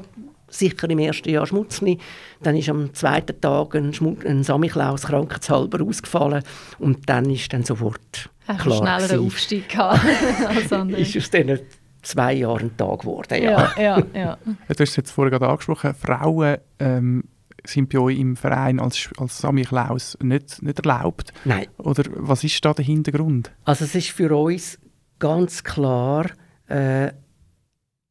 [0.49, 1.97] sicher im ersten Jahr Schmutzli.
[2.43, 6.43] Dann ist am zweiten Tag ein, Schmu ein Samichlaus krankheitshalber ausgefallen
[6.79, 10.01] und dann ist dann sofort einen klar schnelleren gewesen, Aufstieg gehabt
[10.47, 10.99] als andere?
[11.01, 11.59] ist aus diesen
[12.01, 13.41] zwei Jahren ein Tag geworden.
[13.41, 13.71] Ja.
[13.77, 14.21] ja, ja, ja.
[14.23, 17.23] Ja, Du hast es jetzt vorher gerade angesprochen, Frauen ähm,
[17.65, 21.33] sind bei euch im Verein als, als Sami Klaus nicht, nicht erlaubt.
[21.45, 23.51] Nein, Oder was ist da der Hintergrund?
[23.65, 24.79] also es ist für uns
[25.19, 26.25] ganz klar,
[26.67, 27.11] äh,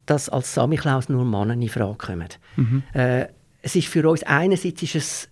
[0.06, 2.28] dass als Samichlaus nur Männer in Frage kommen.
[2.56, 2.82] Mhm.
[2.94, 3.26] Äh,
[3.62, 5.28] es ist für uns einerseits ist es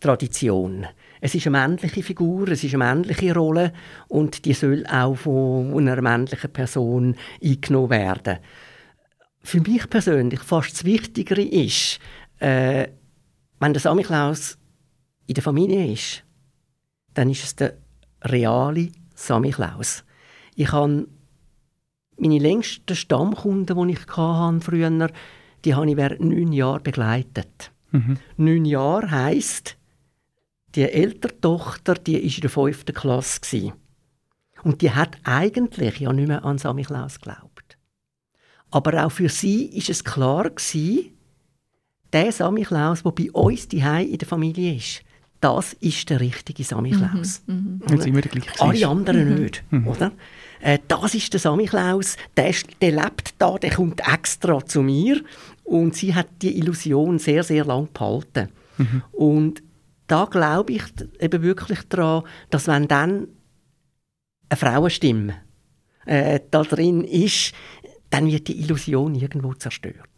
[0.00, 0.86] Tradition.
[1.20, 3.72] Es ist eine männliche Figur, es ist eine männliche Rolle
[4.08, 8.38] und die soll auch von einer männlichen Person eingenommen werden.
[9.42, 11.98] Für mich persönlich fast das Wichtigere ist,
[12.40, 12.88] äh,
[13.60, 14.58] wenn der Samichlaus
[15.26, 16.24] in der Familie ist,
[17.14, 17.76] dann ist es der
[18.22, 20.04] reale Samichlaus.
[20.54, 21.08] Ich habe
[22.18, 25.10] meine längsten Stammkunden, die ich hatte früher,
[25.64, 27.72] die habe ich während neun Jahren begleitet.
[27.90, 28.18] Mhm.
[28.36, 29.76] Neun Jahre heisst,
[30.74, 33.72] die ältere Tochter, die ist in der fünften Klasse gsi.
[34.62, 37.78] Und die hat eigentlich ja nicht mehr an Samichlaus geglaubt.
[38.70, 41.15] Aber auch für sie ist es klar gsi,
[42.12, 45.02] der Samichlaus, der bei uns die in der Familie ist,
[45.40, 47.42] das ist der richtige Samichlaus.
[47.46, 48.84] Wenn es immer der gleiche Alle ist.
[48.84, 50.12] anderen nicht, oder?
[50.60, 55.20] Äh, das ist der Samichlaus, der, ist- der lebt da, der kommt extra zu mir
[55.64, 58.48] und sie hat die Illusion sehr, sehr lang behalten.
[59.12, 59.62] Und
[60.06, 60.82] da glaube ich
[61.20, 63.28] eben wirklich daran, dass wenn dann
[64.48, 65.34] eine Frauenstimme
[66.06, 67.52] äh, da drin ist,
[68.16, 70.08] dann wird die Illusion irgendwo zerstört.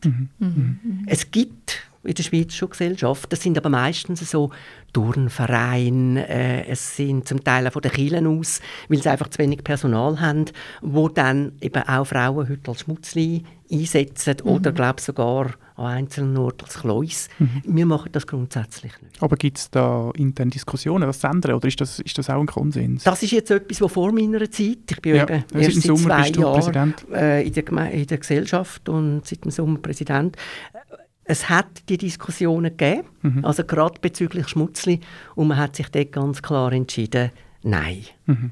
[1.07, 4.51] Es gibt in der Schweiz schon Gesellschaften, das sind aber meistens so
[4.93, 9.41] Turnvereine, äh, es sind zum Teil auch von den Kirchen aus, weil sie einfach zu
[9.41, 10.45] wenig Personal haben,
[10.81, 16.65] wo dann eben auch Frauen heute als Schmutzli einsetzen oder glaube sogar an einzelnen Orten
[16.65, 17.29] als Kleus.
[17.65, 19.23] Wir machen das grundsätzlich nicht.
[19.23, 21.55] Aber gibt es da interne Diskussionen, das zu ändern?
[21.55, 23.05] Oder ist das, ist das auch ein Konsens?
[23.05, 26.23] Das ist jetzt etwas, was vor meiner Zeit, ich bin Ja, eben erst seit Sommer
[26.25, 30.37] zwei Jahren äh, in, der Geme- in der Gesellschaft und seit dem Sommer Präsident.
[31.25, 33.45] Es hat die Diskussionen gegeben, Mhm.
[33.45, 35.01] also gerade bezüglich Schmutzli,
[35.35, 37.31] und man hat sich dort ganz klar entschieden,
[37.63, 38.03] nein.
[38.27, 38.51] Mhm.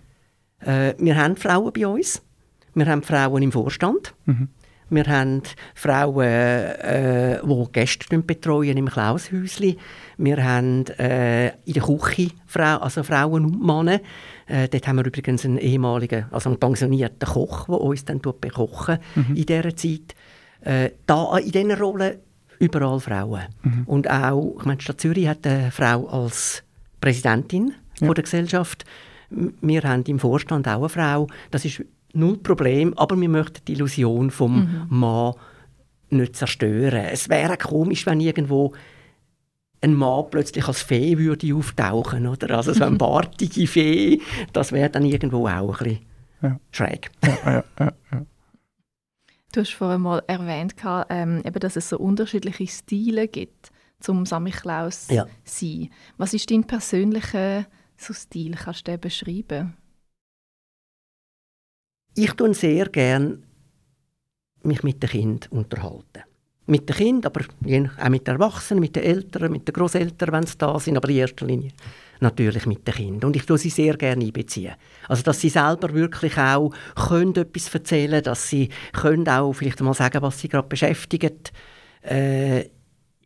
[0.61, 2.23] Äh, wir haben Frauen bei uns,
[2.75, 4.49] wir haben Frauen im Vorstand, Mhm.
[4.89, 5.43] Wir haben
[5.75, 9.77] Frauen, äh, die Gäste betreuen im Klaushäusli.
[10.17, 14.01] Wir haben äh, in der Küche Frau, also Frauen und Männer.
[14.47, 18.99] Äh, dort haben wir übrigens einen ehemaligen, also einen pensionierten Koch, der uns dann bekochen
[19.35, 20.15] in dieser Zeit.
[20.61, 22.19] Äh, da in diesen Rollen
[22.59, 23.43] überall Frauen.
[23.87, 26.63] Und auch, ich meine, die Stadt Zürich hat eine Frau als
[27.01, 28.07] Präsidentin Ja.
[28.07, 28.85] von der Gesellschaft.
[29.31, 31.27] Wir haben im Vorstand auch eine Frau.
[31.51, 31.83] Das ist
[32.17, 35.35] null Problem, aber wir möchten die Illusion vom Mann
[36.11, 37.05] nicht zerstören.
[37.13, 38.73] Es wäre komisch, wenn irgendwo
[39.81, 42.57] ein Mann plötzlich als Fee würde auftauchen, oder?
[42.57, 44.21] Also so eine bartige Fee,
[44.53, 46.07] das wäre dann irgendwo auch ein bisschen
[46.43, 46.61] Ja.
[46.71, 47.11] schräg.
[47.25, 48.27] Ja, ja, ja, ja.
[49.53, 50.75] Du hast vorhin mal erwähnt,
[51.09, 55.27] ähm, eben, dass es so unterschiedliche Stile gibt zum Samichlaus Ja.
[55.45, 55.89] sein.
[56.19, 58.53] Was ist dein persönlicher so Stil?
[58.55, 59.75] Kannst du den beschreiben?
[62.19, 63.43] Ich tue sehr gern
[64.63, 66.25] mich mit den Kindern unterhalten.
[66.65, 70.47] Mit den Kindern, aber auch mit den Erwachsenen, mit den Eltern, mit den Großeltern, wenn
[70.47, 71.73] sie da sind, aber in erster Linie
[72.21, 73.29] natürlich mit den Kindern.
[73.29, 74.73] Und ich tue sie sehr gerne einbeziehen.
[75.09, 79.93] Also, dass sie selber wirklich auch können etwas erzählen dass sie können auch vielleicht mal
[79.93, 81.53] sagen, was sie gerade beschäftigt.
[82.01, 82.71] Äh,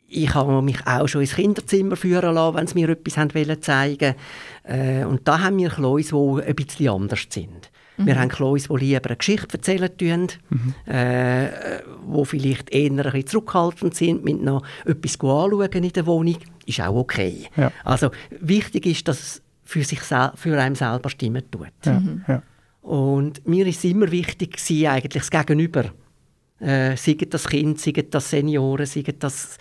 [0.09, 3.63] ich habe mich auch schon ins Kinderzimmer führen lassen, wenn sie mir etwas haben wollen
[3.63, 4.17] zeigen
[4.65, 7.70] äh, Und da haben wir Kleus, die ein bisschen anders sind.
[8.07, 10.29] Wir haben Kleus, die lieber eine Geschichte erzählen tun,
[10.87, 16.37] äh, die vielleicht eher ein bisschen zurückhaltend sind, mit noch etwas anschauen in der Wohnung.
[16.67, 17.47] Ist auch okay.
[17.57, 17.73] Ja.
[17.85, 18.11] Also
[18.41, 21.69] wichtig ist, dass es für, sich für einen selber stimmen tut.
[21.85, 22.43] ja, ja.
[22.83, 25.85] Und mir ist immer wichtig gewesen, eigentlich das Gegenüber.
[26.61, 29.59] Äh, seien das Kind, seien das Senioren, seien das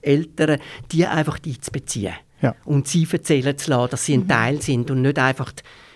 [0.00, 0.60] Eltern,
[0.90, 2.14] die einfach einzubeziehen.
[2.40, 2.54] Ja.
[2.64, 5.52] Und sie erzählen zu lassen, dass sie ein Teil sind und nicht einfach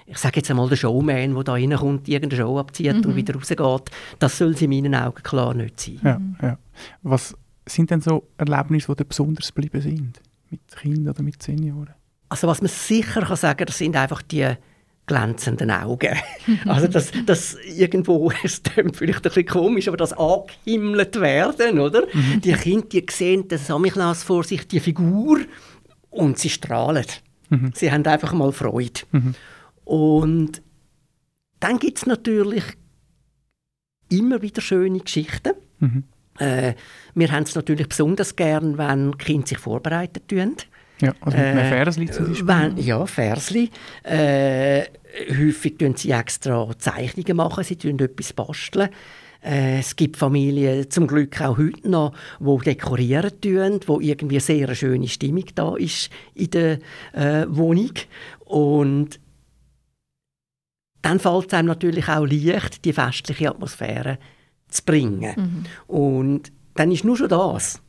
[0.07, 3.11] ich sage jetzt einmal, der Showman, der da reinkommt, irgendeine Show abzieht mhm.
[3.11, 6.37] und wieder rausgeht, das soll es in meinen Augen klar nicht sein.
[6.41, 6.59] Ja, ja.
[7.03, 7.35] Was
[7.67, 10.21] sind denn so Erlebnisse, die dir besonders geblieben sind?
[10.51, 11.95] Mit Kindern oder mit Senioren?
[12.29, 14.55] Also was man sicher kann sagen, das sind einfach die
[15.07, 16.17] glänzenden Augen.
[16.67, 22.07] also das, das irgendwo, es klingt vielleicht ein bisschen komisch, aber das angehimmelt werden, oder?
[22.13, 22.41] Mhm.
[22.41, 25.41] Die Kinder, die sehen den Samichlaus vor sich, die Figur,
[26.11, 27.07] und sie strahlen.
[27.49, 27.73] Mhm.
[27.75, 29.01] Sie haben einfach mal Freude.
[29.13, 29.35] Mhm.
[29.85, 30.63] Und
[31.61, 32.65] dann gibt es natürlich
[34.09, 35.53] immer wieder schöne Geschichten.
[35.79, 36.05] Mhm.
[36.39, 36.75] Äh,
[37.15, 40.57] wir haben es natürlich besonders gern, wenn Kinder sich vorbereitet tun.
[41.01, 42.47] Ja, also mit äh, Versli zum Beispiel.
[42.47, 43.71] Wenn, ja, Versli.
[44.05, 44.85] Äh,
[45.31, 48.89] häufig machen sie extra Zeichnungen, machen, sie tun etwas basteln.
[49.45, 54.41] Äh, es gibt Familien, zum Glück auch heute noch, die dekorieren tun, wo irgendwie eine
[54.41, 56.79] sehr schöne Stimmung da ist in der
[57.13, 57.93] äh, Wohnung.
[58.45, 59.19] Und
[61.03, 64.19] dann fällt es einem natürlich auch leicht, die festliche Atmosphäre
[64.69, 65.67] zu bringen.
[65.89, 65.95] Mhm.
[65.95, 67.83] Und dann ist nur schon das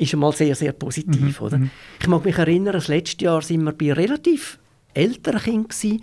[0.00, 1.40] ist einmal sehr, sehr positiv.
[1.40, 1.46] Mhm.
[1.46, 1.58] Oder?
[1.58, 1.70] Mhm.
[2.00, 4.58] Ich mag mich erinnern, das letzte Jahr waren wir bei relativ
[4.94, 6.00] älteren Kindern,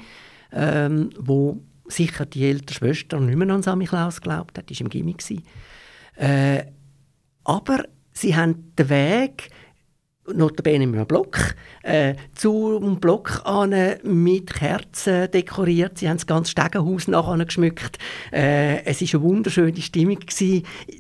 [0.51, 4.89] ähm, wo sicher die ältere Schwester nicht mehr an Samichlaus geglaubt hat, die war im
[4.89, 5.23] Gimmick.
[6.15, 6.65] Äh,
[7.43, 9.49] aber sie haben den Weg
[10.33, 15.97] notabene mit einem Block, äh, zum Block an mit Kerzen dekoriert.
[15.97, 17.97] Sie haben das ganze Stegenhaus nachher geschmückt.
[18.31, 20.19] Äh, es war eine wunderschöne Stimmung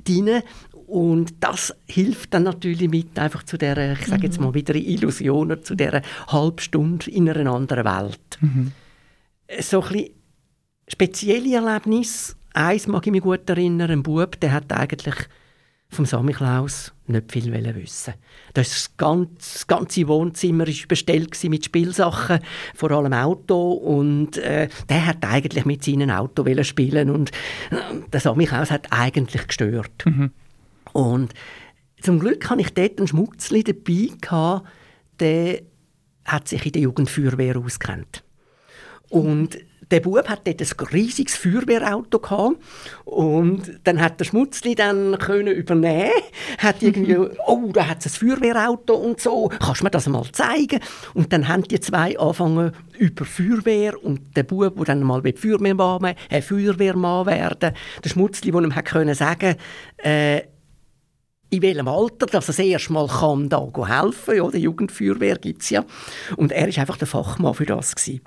[0.05, 0.41] drin.
[0.87, 4.45] Und das hilft dann natürlich mit einfach zu der, ich sage jetzt mhm.
[4.45, 8.37] mal wieder Illusion, zu der Halbstunde in einer anderen Welt.
[8.39, 8.71] Mhm.
[9.59, 10.09] So ein bisschen
[10.87, 12.37] spezielle Erlebnis.
[12.53, 15.15] Eins mag ich mich gut erinnern, ein Bub, der hat eigentlich
[15.89, 18.13] vom Samichlaus nicht viel wissen.
[18.53, 22.39] Das, ganze, das ganze Wohnzimmer war bestellt mit Spielsachen,
[22.75, 23.71] vor allem Auto.
[23.71, 27.31] Und äh, der hat eigentlich mit seinem Auto spielen und
[27.71, 27.75] äh,
[28.11, 30.05] der Samichlaus hat eigentlich gestört.
[30.05, 30.31] Mhm.
[30.93, 31.33] Und
[32.01, 34.67] zum Glück hatte ich dort einen Schmutzli dabei, gehabt,
[35.19, 35.61] der
[36.25, 38.23] hat sich in der Jugendfeuerwehr auskennt.
[39.09, 39.57] Und
[39.91, 42.57] der Bub hat dort ein riesiges Feuerwehrauto gehabt
[43.05, 46.11] und dann hat der Schmutzli dann können übernehmen,
[46.57, 50.25] hat irgendwie, oh, da hat es ein Feuerwehrauto und so, kannst du mir das mal
[50.31, 50.79] zeigen?
[51.13, 56.15] Und dann haben die zwei angefangen über Feuerwehr und der Bub, der dann mal Feuerwehrmann,
[56.29, 57.73] äh, Feuerwehrmann werden,
[58.03, 59.55] der Schmutzli, der ihm hat können sagen,
[59.97, 60.41] äh,
[61.49, 64.35] in welchem Alter dass er das erste Mal kann, da helfen kann.
[64.35, 65.85] Ja, die Jugendfeuerwehr gibt es ja.
[66.35, 67.95] Und er war einfach der Fachmann für das.
[67.95, 68.21] Gewesen.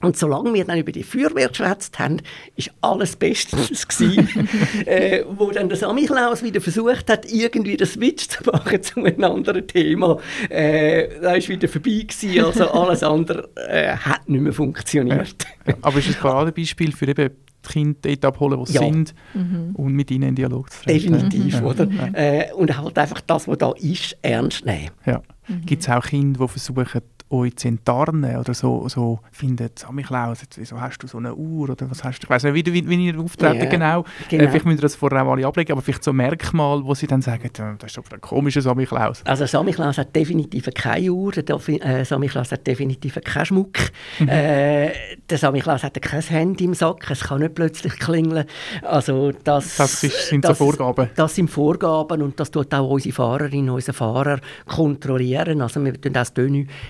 [0.00, 2.22] Und solange wir dann über die Feuerwehr geschwätzt haben,
[2.56, 4.48] war alles bestens gewesen.
[4.86, 9.22] äh, wo dann der Samichlaus wieder versucht hat, irgendwie den Switch zu machen zu einem
[9.22, 14.52] anderen Thema, äh, da war wieder vorbei gewesen, also alles andere äh, hat nicht mehr
[14.52, 15.46] funktioniert.
[15.66, 15.74] Ja.
[15.82, 17.30] Aber es ist ein Paradebeispiel für eben
[17.64, 18.80] die Kinder dort abholen, wo sie ja.
[18.80, 19.70] sind mhm.
[19.74, 21.12] und mit ihnen in Dialog zu treten.
[21.12, 21.62] Definitiv, ja.
[21.62, 21.88] oder?
[21.88, 22.08] Ja.
[22.12, 24.90] Äh, und halt einfach das, was da ist, ernst nehmen.
[25.06, 25.22] Ja.
[25.48, 25.66] Mhm.
[25.66, 27.02] Gibt es auch Kinder, die versuchen,
[27.32, 31.90] euch zu enttarnen oder so, so finden, Samichlaus, wieso hast du so eine Uhr oder
[31.90, 34.44] was hast du, ich weiß nicht, wie, wie, wie ihr auftreten yeah, genau, genau.
[34.44, 37.06] Äh, vielleicht müsst ihr das vorher auch alle ablegen, aber vielleicht so Merkmal, wo sie
[37.06, 39.22] dann sagen, das ist doch ein komischer Samichlaus.
[39.24, 43.78] Also Samichlaus hat definitiv keine Uhr, der äh, Samichlaus hat definitiv keinen Schmuck,
[44.18, 44.28] mhm.
[44.28, 44.90] äh,
[45.28, 48.44] der Samichlaus hat kein Handy im Sack, es kann nicht plötzlich klingeln,
[48.82, 51.08] also das, das ist, sind das, so Vorgaben.
[51.16, 56.12] Das sind Vorgaben und das tut auch unsere Fahrerinnen, unsere Fahrer kontrollieren, also wir tun
[56.12, 56.32] das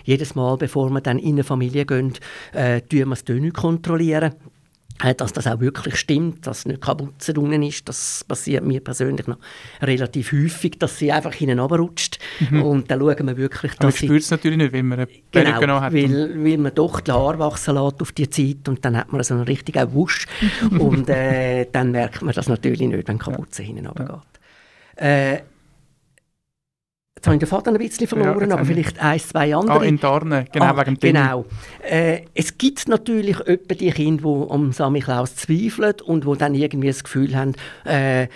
[0.05, 2.15] jedes Mal, bevor wir dann in eine Familie gehen,
[2.53, 4.35] äh, wir das Dönü kontrollieren
[5.03, 7.89] äh, dass das auch wirklich stimmt, dass nicht Kapuze unten ist.
[7.89, 9.39] Das passiert mir persönlich noch
[9.81, 12.19] relativ häufig, dass sie einfach hinten runterrutscht.
[12.51, 12.63] Mhm.
[12.63, 15.09] Und dann schauen wir wirklich, dass Aber ich spürt es natürlich nicht, wenn man eine
[15.31, 15.93] genau, genau hat.
[15.93, 19.23] Weil, weil man doch die Haare wachsen lässt auf die Zeit und dann hat man
[19.25, 20.27] so einen richtigen Wusch.
[20.79, 23.69] und äh, dann merkt man das natürlich nicht, wenn Kapuze ja.
[23.69, 24.17] hinten runtergeht.
[25.01, 25.33] Ja.
[25.33, 25.43] Äh,
[27.23, 29.79] Jetzt habe ich den Vater ein bisschen verloren, ja, aber vielleicht ein, zwei andere.
[29.79, 31.45] Ah, in Tarnen, genau, ah, wegen dem Genau.
[31.89, 36.89] Äh, es gibt natürlich etwa die Kinder, die am Samichlaus zweifeln und die dann irgendwie
[36.89, 37.55] das Gefühl haben,
[37.85, 38.27] äh,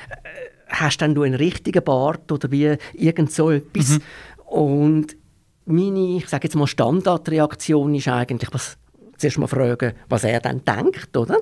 [0.68, 3.88] hast dann du einen richtigen Bart oder wie irgend so etwas.
[3.88, 4.03] Mhm.
[4.44, 5.16] Und
[5.64, 8.79] meine, ich sage jetzt mal, Standardreaktion ist eigentlich, was,
[9.18, 11.38] zuerst mal fragen, was er dann denkt, oder?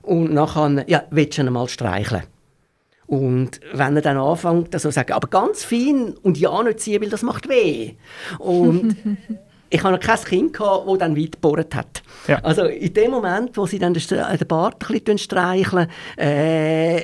[0.00, 2.22] Und nachher, ja, willst du ihn mal streicheln?
[3.06, 7.10] Und wenn er dann anfängt, also sagen, aber ganz fein und ja nicht ziehen, weil
[7.10, 7.92] das macht weh.
[8.38, 8.96] Und
[9.70, 12.02] ich hatte noch kein Kind, gehabt, das dann weit gebohrt hat.
[12.26, 12.38] Ja.
[12.42, 15.88] Also in dem Moment, wo sie dann den Bart ein bisschen streicheln,
[16.18, 17.00] äh,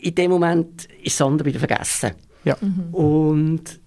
[0.00, 2.12] in dem Moment ist das andere wieder vergessen.
[2.44, 2.56] Ja.
[2.60, 2.94] Mhm.
[2.94, 3.80] Und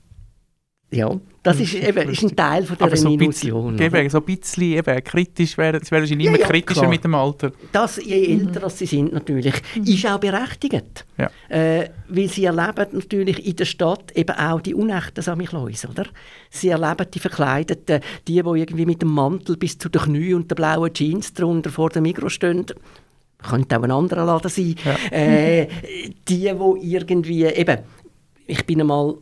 [0.93, 3.75] Ja, das ist, eben, ist ein Teil von dieser so Illusion.
[3.75, 6.89] Bisschen, so ein bisschen eben, kritisch wäre, es wäre immer ja, ja, kritischer klar.
[6.89, 7.51] mit dem Alter.
[7.71, 8.69] Das, je älter mhm.
[8.69, 9.83] sie sind natürlich, mhm.
[9.83, 11.05] ist auch berechtigt.
[11.17, 11.29] Ja.
[11.49, 16.05] Äh, weil sie erleben natürlich in der Stadt eben auch die unechten Samichlaus, oder?
[16.49, 20.51] Sie erleben die Verkleideten, die, die irgendwie mit dem Mantel bis zu den Knien und
[20.51, 22.65] der blauen Jeans drunter vor dem Mikro stehen
[23.43, 24.75] könnte auch ein anderer Laden sein.
[24.85, 25.17] Ja.
[25.17, 25.67] Äh,
[26.29, 27.79] die, die irgendwie, eben,
[28.47, 29.15] ich bin einmal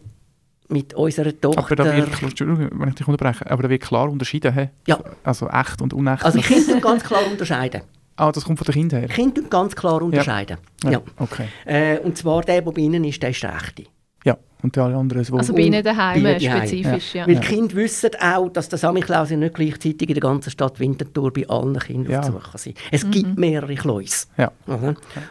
[0.72, 1.60] mit unserer Tochter...
[1.60, 4.70] Aber da wird, Entschuldigung, wenn ich dich unterbreche, aber da wird klar unterschieden, he?
[4.88, 5.00] Ja.
[5.24, 6.24] Also echt und unecht.
[6.24, 7.82] Also Kinder ganz klar unterscheiden.
[8.16, 9.10] Ah, das kommt von den Kindern her?
[9.10, 10.58] Kinder ganz klar unterscheiden.
[10.84, 10.92] Ja.
[10.92, 11.02] ja.
[11.18, 11.48] Okay.
[11.66, 13.86] Äh, und zwar der, der bei ihnen ist, der ist der echte.
[14.24, 17.22] Ja, und alle anderen wo Also bei ihnen daheim spezifisch, ja.
[17.22, 17.28] ja.
[17.28, 21.34] Weil die Kinder wissen auch, dass der Samichlaus nicht gleichzeitig in der ganzen Stadt Winterthur
[21.34, 22.20] bei allen Kindern ja.
[22.20, 23.12] auf Besuch sein Es mhm.
[23.12, 24.28] gibt mehrere Kleus.
[24.38, 24.52] Ja.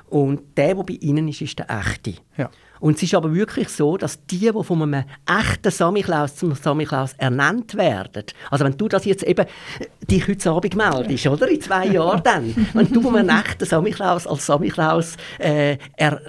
[0.09, 2.15] Und der, der bei ihnen ist, ist der echte.
[2.37, 2.51] Ja.
[2.81, 7.13] Und es ist aber wirklich so, dass die, die von einem echten Samichlaus zum Samichlaus
[7.19, 9.47] ernannt werden, also wenn du das jetzt eben
[10.11, 11.49] dich heute Abend meldest, oder?
[11.49, 16.21] In zwei Jahren dann, wenn du von einem echten Samichlaus als Samichlaus äh, er,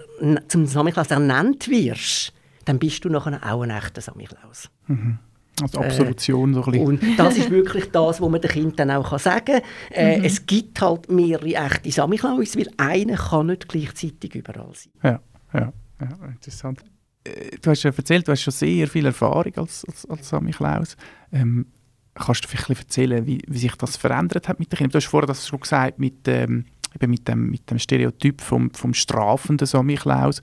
[0.48, 2.34] zum Samichlaus ernannt wirst,
[2.66, 4.70] dann bist du nachher auch ein echter Samichlaus.
[4.88, 5.20] Mhm.
[5.62, 6.88] Also Absolution äh, so ein bisschen.
[6.88, 9.62] Und das ist wirklich das, was man den Kindern dann auch sagen kann.
[9.92, 10.26] Äh, mhm.
[10.26, 14.94] Es gibt halt mehrere echte Samichlaus, weil einer kann nicht gleichzeitig überall sein.
[15.04, 15.20] Ja,
[15.54, 15.74] ja.
[16.02, 16.84] Ja, interessant.
[17.24, 20.52] Äh, du hast ja erzählt, du hast schon sehr viel Erfahrung als, als, als Sammy
[20.52, 20.96] Klaus.
[21.32, 21.68] Ähm,
[22.14, 24.92] kannst du vielleicht erzählen, wie, wie, sich das verändert hat mit den Kindern?
[24.92, 28.72] Du hast vorher das schon gesagt, mit, ähm, eben mit, dem, mit dem Stereotyp vom,
[28.72, 30.42] vom strafenden Sammy Klaus.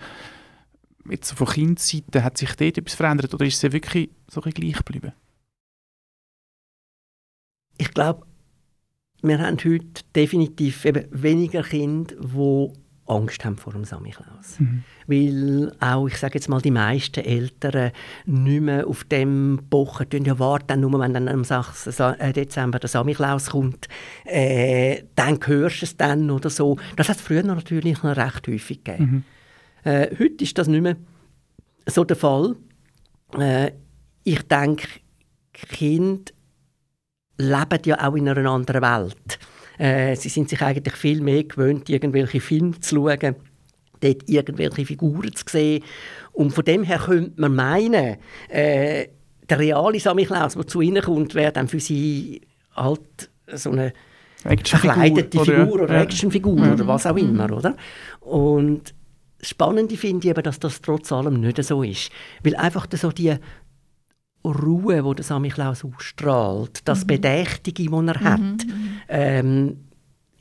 [1.10, 4.76] Jetzt von Kindseite, hat sich dort etwas verändert oder ist es wirklich so ein gleich
[4.76, 5.12] geblieben?
[7.78, 8.26] Ich glaube,
[9.22, 12.72] wir haben heute definitiv eben weniger Kinder, die
[13.08, 14.58] Angst haben vor dem Samichlaus.
[14.58, 14.84] Mhm.
[15.06, 17.92] Weil auch, ich sage jetzt mal, die meisten Eltern
[18.26, 21.98] nicht mehr auf dem pochen, tun ja warten, nur wenn dann am 6.
[22.00, 23.88] Äh, Dezember der Samichlaus kommt,
[24.24, 26.76] äh, dann hörst du es dann oder so.
[26.96, 29.24] Das hat es früher natürlich noch recht häufig gegeben.
[29.84, 29.90] Mhm.
[29.90, 30.96] Äh, heute ist das nicht mehr
[31.86, 32.56] so der Fall.
[33.38, 33.72] Äh,
[34.24, 34.86] ich denke,
[35.52, 36.32] Kinder
[37.38, 39.38] leben ja auch in einer anderen Welt.
[39.78, 43.36] Äh, sie sind sich eigentlich viel mehr gewöhnt, irgendwelche Filme zu schauen,
[44.00, 45.84] dort irgendwelche Figuren zu sehen.
[46.32, 48.16] Und von dem her könnte man meinen,
[48.48, 49.08] äh,
[49.48, 52.42] der reale Samichlaus, der zu ihnen kommt, wäre dann für sie
[52.74, 53.92] halt so eine
[54.42, 56.02] verkleidete Figur oder, ja.
[56.02, 56.72] Actionfigur ja.
[56.72, 57.76] oder was auch immer, oder?
[58.20, 58.94] Und
[59.38, 62.10] das Spannende finde ich eben, dass das trotz allem nicht so ist.
[62.42, 63.34] Weil einfach so die
[64.44, 67.08] Ruhe, die der Samichlaus ausstrahlt, das mhm.
[67.08, 68.87] Bedächtige, das er hat, mhm.
[69.08, 69.88] Ähm,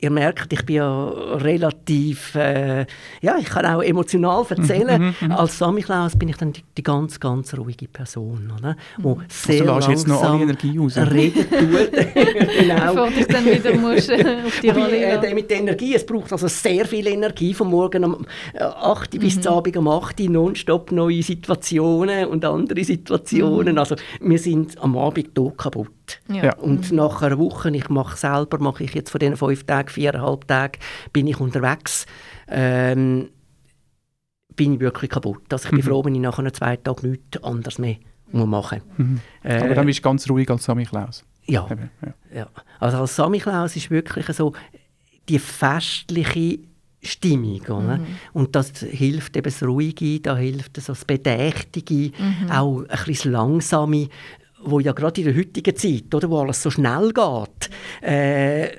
[0.00, 2.86] ihr merkt, ich bin ja relativ, äh,
[3.20, 5.00] ja, ich kann auch emotional erzählen.
[5.00, 5.32] Mhm, mhm, mhm.
[5.32, 8.76] Als Samichlaus bin ich dann die, die, ganz, ganz ruhige Person, oder?
[8.98, 9.22] Wo mhm.
[9.28, 10.96] sehr also jetzt noch alle Energie raus.
[10.96, 11.92] reden tut.
[12.60, 12.94] genau.
[12.94, 16.32] Bevor du dann wieder musst, äh, auf die Rolle äh, Mit der Energie, es braucht
[16.32, 18.26] also sehr viel Energie, von morgen um
[18.56, 19.46] 8 Uhr bis mhm.
[19.48, 23.78] Abend um 8 Uhr, nonstop neue Situationen und andere Situationen.
[23.78, 25.97] Also wir sind am Abend hier kaputt.
[26.28, 26.54] Ja.
[26.56, 30.46] Und nach einer Woche, ich mache selber, mache ich jetzt von diesen fünf Tagen, viereinhalb
[30.46, 30.78] Tage,
[31.12, 32.06] bin ich unterwegs,
[32.48, 33.30] ähm,
[34.54, 35.52] bin ich wirklich kaputt.
[35.52, 35.84] Also ich bin mhm.
[35.84, 37.96] froh, wenn ich nach einem zwei Tagen nichts anderes mehr
[38.32, 38.98] machen muss.
[38.98, 39.20] Mhm.
[39.42, 41.24] Äh, Aber dann bist du ganz ruhig als Sammy Klaus.
[41.46, 41.66] Ja.
[42.02, 42.14] ja.
[42.34, 42.48] ja.
[42.78, 44.52] Also als Sammy Klaus ist wirklich so
[45.28, 46.58] die festliche
[47.02, 47.60] Stimmung.
[47.62, 47.98] Oder?
[47.98, 48.06] Mhm.
[48.32, 52.50] Und das hilft eben das Ruhige, da hilft so das Bedächtige, mhm.
[52.50, 54.08] auch ein bisschen das Langsame
[54.62, 57.70] wo ja gerade in der heutigen Zeit, oder, wo alles so schnell geht,
[58.02, 58.76] äh,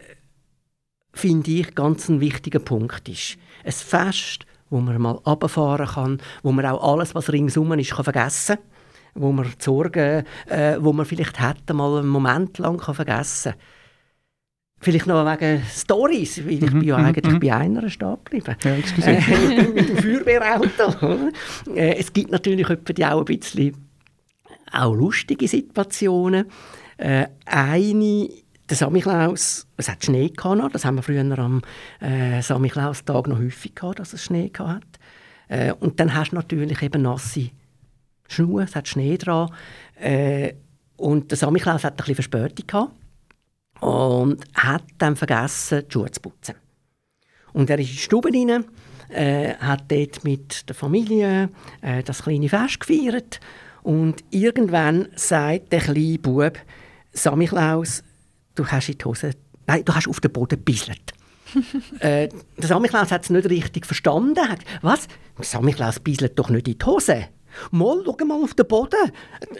[1.14, 3.38] finde ich ganz ein wichtiger Punkt ist.
[3.64, 8.04] Ein Fest, wo man mal runterfahren kann, wo man auch alles, was ringsum ist, kann
[8.04, 8.66] vergessen kann,
[9.16, 13.54] wo man die Sorgen, äh, wo man vielleicht hätte, mal einen Moment lang kann vergessen
[13.54, 13.62] kann.
[14.82, 17.40] Vielleicht noch wegen Stories, weil ich mhm, bin ja mhm, eigentlich mhm.
[17.42, 18.56] bei einer stehen geblieben.
[18.64, 21.32] Ja, äh, mit dem Feuerwehrauto.
[21.76, 23.89] Äh, es gibt natürlich die auch ein bisschen
[24.72, 26.46] auch lustige Situationen.
[26.98, 28.30] Äh, eine,
[28.70, 31.62] der Samichlaus, es hat Schnee gehabt, das haben wir früher am
[32.02, 35.00] äh, Samichlaustag noch häufig gehabt, dass es Schnee gehabt
[35.48, 37.50] äh, Und dann hast du natürlich eben nasse
[38.28, 39.52] Schuhe, es hat Schnee dran.
[40.00, 40.54] Äh,
[40.98, 42.94] und der Samichlaus hat ein bisschen Verspätung gehabt
[43.80, 46.56] und hat dann vergessen, die Schuhe zu putzen.
[47.54, 48.66] Und er ist in die Stube rein,
[49.10, 51.50] äh, hat dort mit der Familie
[51.82, 53.40] äh, das kleine Fest gefeiert
[53.84, 56.58] und irgendwann sagt der kleine Bub,
[57.12, 58.04] Samichlaus,
[58.56, 59.32] du hast in die Hose,
[59.68, 61.14] nein, du hast auf den Boden gebisselt.
[62.00, 64.48] äh, der Samichlaus hat es nicht richtig verstanden.
[64.48, 65.08] Hat, was?
[65.42, 67.28] Samichlaus bisselt doch nicht in die Hose.
[67.72, 69.12] Mal, schau mal auf den Boden.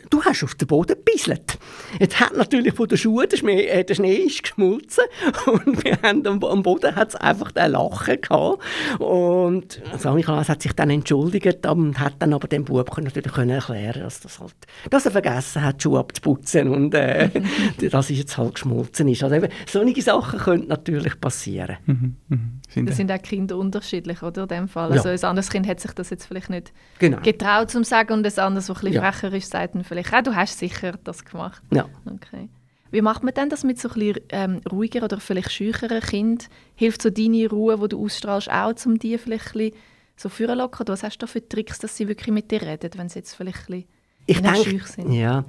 [0.10, 1.58] Du hast auf den Boden gebisselt.
[2.00, 5.04] Jetzt hat natürlich von den Schuhen der Schnee, äh, der Schnee ist geschmolzen
[5.46, 8.62] und wir haben am, am Boden hat's einfach den Lachen gehabt.
[9.00, 13.52] Und Sami Klaas hat sich dann entschuldigt und hat dann aber dem Bub natürlich können
[13.52, 14.56] erklären, dass das halt,
[14.90, 17.30] dass er vergessen hat, die Schuhe abzuputzen und äh,
[17.90, 19.24] dass es jetzt halt geschmolzen ist.
[19.24, 21.78] Also eben, solche Sachen können natürlich passieren.
[21.86, 22.40] Mhm, mh.
[22.86, 24.44] Das sind auch Kinder unterschiedlich, oder?
[24.44, 24.92] In dem Fall.
[24.92, 27.20] Also ein anderes Kind hat sich das jetzt vielleicht nicht genau.
[27.22, 29.12] getraut zu sagen und ein anderes, das ein bisschen ja.
[29.12, 31.62] frecher ist, sagt dann vielleicht, ah, du hast sicher das gemacht.
[31.72, 31.88] Ja.
[32.06, 32.50] Okay.
[32.92, 36.50] Wie macht man denn das mit so ein bisschen ähm, ruhiger oder vielleicht schücheren Kind?
[36.76, 39.74] Hilft so deine Ruhe, die du ausstrahlst, auch, um die vielleicht ein bisschen
[40.16, 40.88] so führen locken?
[40.88, 43.36] was hast du da für Tricks, dass sie wirklich mit dir reden, wenn sie jetzt
[43.36, 43.86] vielleicht ein
[44.26, 45.12] bisschen ich schüch sind?
[45.14, 45.46] Ja.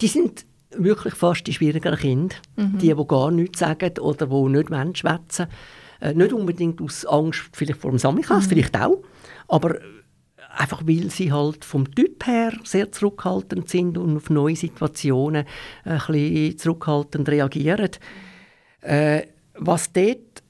[0.00, 2.36] Die sind wirklich fast die schwierigeren Kinder.
[2.56, 2.78] Mhm.
[2.78, 5.46] Die, die gar nichts sagen oder die nicht schwätzen
[6.00, 8.48] äh, Nicht unbedingt aus Angst vielleicht vor dem Sammelklass, mhm.
[8.50, 9.02] vielleicht auch,
[9.48, 9.76] aber
[10.56, 15.44] einfach weil sie halt vom Typ her sehr zurückhaltend sind und auf neue Situationen
[15.84, 17.90] ein bisschen zurückhaltend reagieren.
[18.80, 19.22] Äh,
[19.54, 20.42] was dort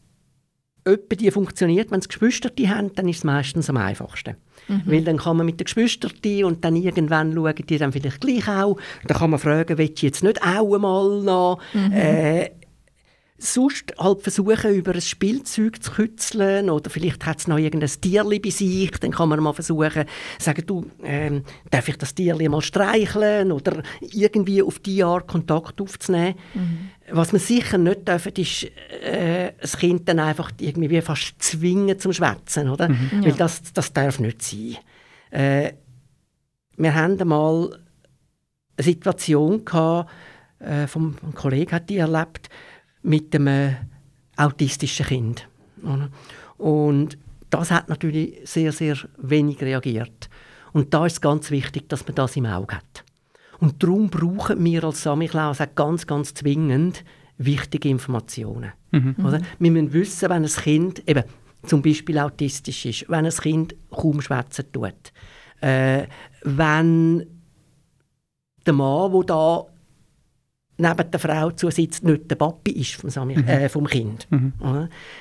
[0.85, 4.37] etwa die funktioniert, wenn es Geschwister haben, dann ist es meistens am einfachsten.
[4.69, 4.83] Mhm.
[4.87, 6.13] Weil dann kann man mit den Geschwistern
[6.45, 8.79] und dann irgendwann schauen die dann vielleicht gleich auch.
[9.07, 11.61] Dann kann man fragen, willst du jetzt nicht auch einmal noch?
[11.75, 11.93] Mhm.
[11.93, 12.51] Äh,
[13.39, 18.39] sonst halt versuchen, über ein Spielzeug zu kützeln oder vielleicht hat es noch irgendein Tierli
[18.39, 20.05] bei sich, dann kann man mal versuchen,
[20.39, 25.81] sagen, du, ähm, darf ich das Tierli mal streicheln oder irgendwie auf die Art Kontakt
[25.81, 26.35] aufzunehmen.
[26.55, 26.91] Mhm.
[27.11, 28.65] Was man sicher nicht darf, ist
[29.03, 32.89] äh, das Kind dann einfach irgendwie fast zwingen zum Schwätzen, oder?
[32.89, 33.11] Mhm.
[33.13, 33.25] Ja.
[33.27, 34.77] Weil das, das darf nicht sein.
[35.31, 35.73] Äh,
[36.79, 37.79] wir haben einmal
[38.77, 40.11] eine Situation gehabt,
[40.59, 42.49] äh, vom, ein Kollege hat die erlebt,
[43.03, 43.77] mit einem
[44.37, 45.49] autistischen Kind.
[46.59, 47.19] Und
[47.51, 50.29] das hat natürlich sehr, sehr wenig reagiert.
[50.73, 53.05] Und da ist es ganz wichtig, dass man das im Auge hat.
[53.59, 57.05] Und darum brauchen wir als Samichlaus auch ganz, ganz zwingend
[57.39, 58.73] wichtige Informationen.
[58.91, 59.17] Mhm.
[59.25, 59.41] Oder?
[59.59, 61.25] Wir müssen wissen, wenn ein Kind eben
[61.65, 65.13] zum Beispiel autistisch ist, wenn ein Kind kaum schwätzen tut,
[65.61, 66.07] äh,
[66.43, 67.27] wenn
[68.67, 69.67] der Mann, der da
[70.79, 73.49] neben der Frau zusitzt, nicht der Papi ist vom, Samich, mhm.
[73.49, 74.27] äh, vom Kind.
[74.31, 74.53] Mhm.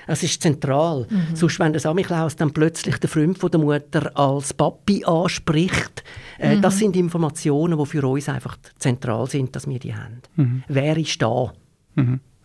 [0.08, 1.08] Das ist zentral.
[1.10, 1.36] Mhm.
[1.36, 6.04] Sonst, wenn der Samichlaus dann plötzlich den Freund von der Mutter als Papi anspricht,
[6.38, 6.80] äh, das mhm.
[6.80, 10.22] sind Informationen, die für uns einfach zentral sind, dass wir die haben.
[10.36, 10.64] Mhm.
[10.68, 11.54] Wer ist da?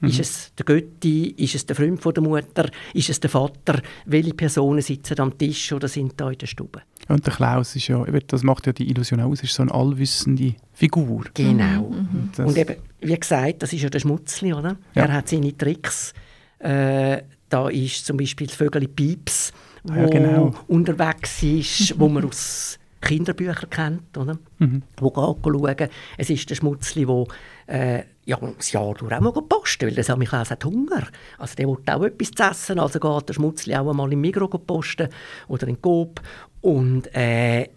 [0.00, 0.06] Mhm.
[0.06, 0.08] Mhm.
[0.08, 1.34] Ist es der Götti?
[1.36, 2.70] Ist es der Freund von der Mutter?
[2.94, 3.80] Ist es der Vater?
[4.06, 6.82] Welche Personen sitzen am Tisch oder sind da in der Stube?
[7.08, 10.54] Und der Klaus ist ja, das macht ja die Illusion aus, ist so eine allwissende
[10.72, 11.24] Figur.
[11.34, 11.90] Genau.
[11.90, 12.44] Mhm.
[12.44, 14.76] Und eben, wie gesagt, das ist ja der Schmutzli, oder?
[14.94, 15.04] Ja.
[15.04, 16.14] Er hat seine Tricks.
[16.58, 20.54] Äh, da ist zum Beispiel das Vögel Pieps, wo ja, genau.
[20.68, 24.38] unterwegs ist, wo man aus Kinderbüchern kennt, oder?
[24.58, 24.82] Mhm.
[24.98, 25.88] Wo geht schauen.
[26.16, 27.26] Es ist der Schmutzli, der
[27.66, 31.06] äh, ja, das Jahr durch auch mal posten, weil der Samichlaus hat Hunger.
[31.38, 34.50] Also der will auch etwas zu essen, also geht der Schmutzli auch einmal im Migros
[34.66, 35.08] posten
[35.48, 36.20] oder in Coop
[36.60, 37.68] und äh,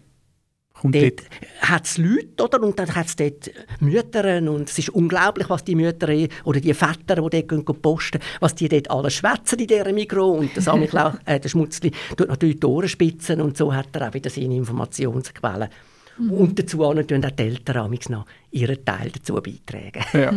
[0.74, 1.62] Kommt dort, dort.
[1.62, 2.62] hat es Leute, oder?
[2.62, 6.10] Und dann hat es dort Mütter und es ist unglaublich, was die Mütter
[6.44, 10.32] oder die Väter, die dort gehen, posten, was die dort alles schwätzen in dieser Mikro
[10.32, 14.10] und der, Samichlaus, äh, der Schmutzli tut natürlich die Ohren spitzen und so hat er
[14.10, 15.70] auch wieder seine Informationsquellen.
[16.18, 16.32] Mhm.
[16.32, 20.04] Und dazu auch auch die Eltern noch ihren Teil dazu beitragen.
[20.14, 20.32] Ja.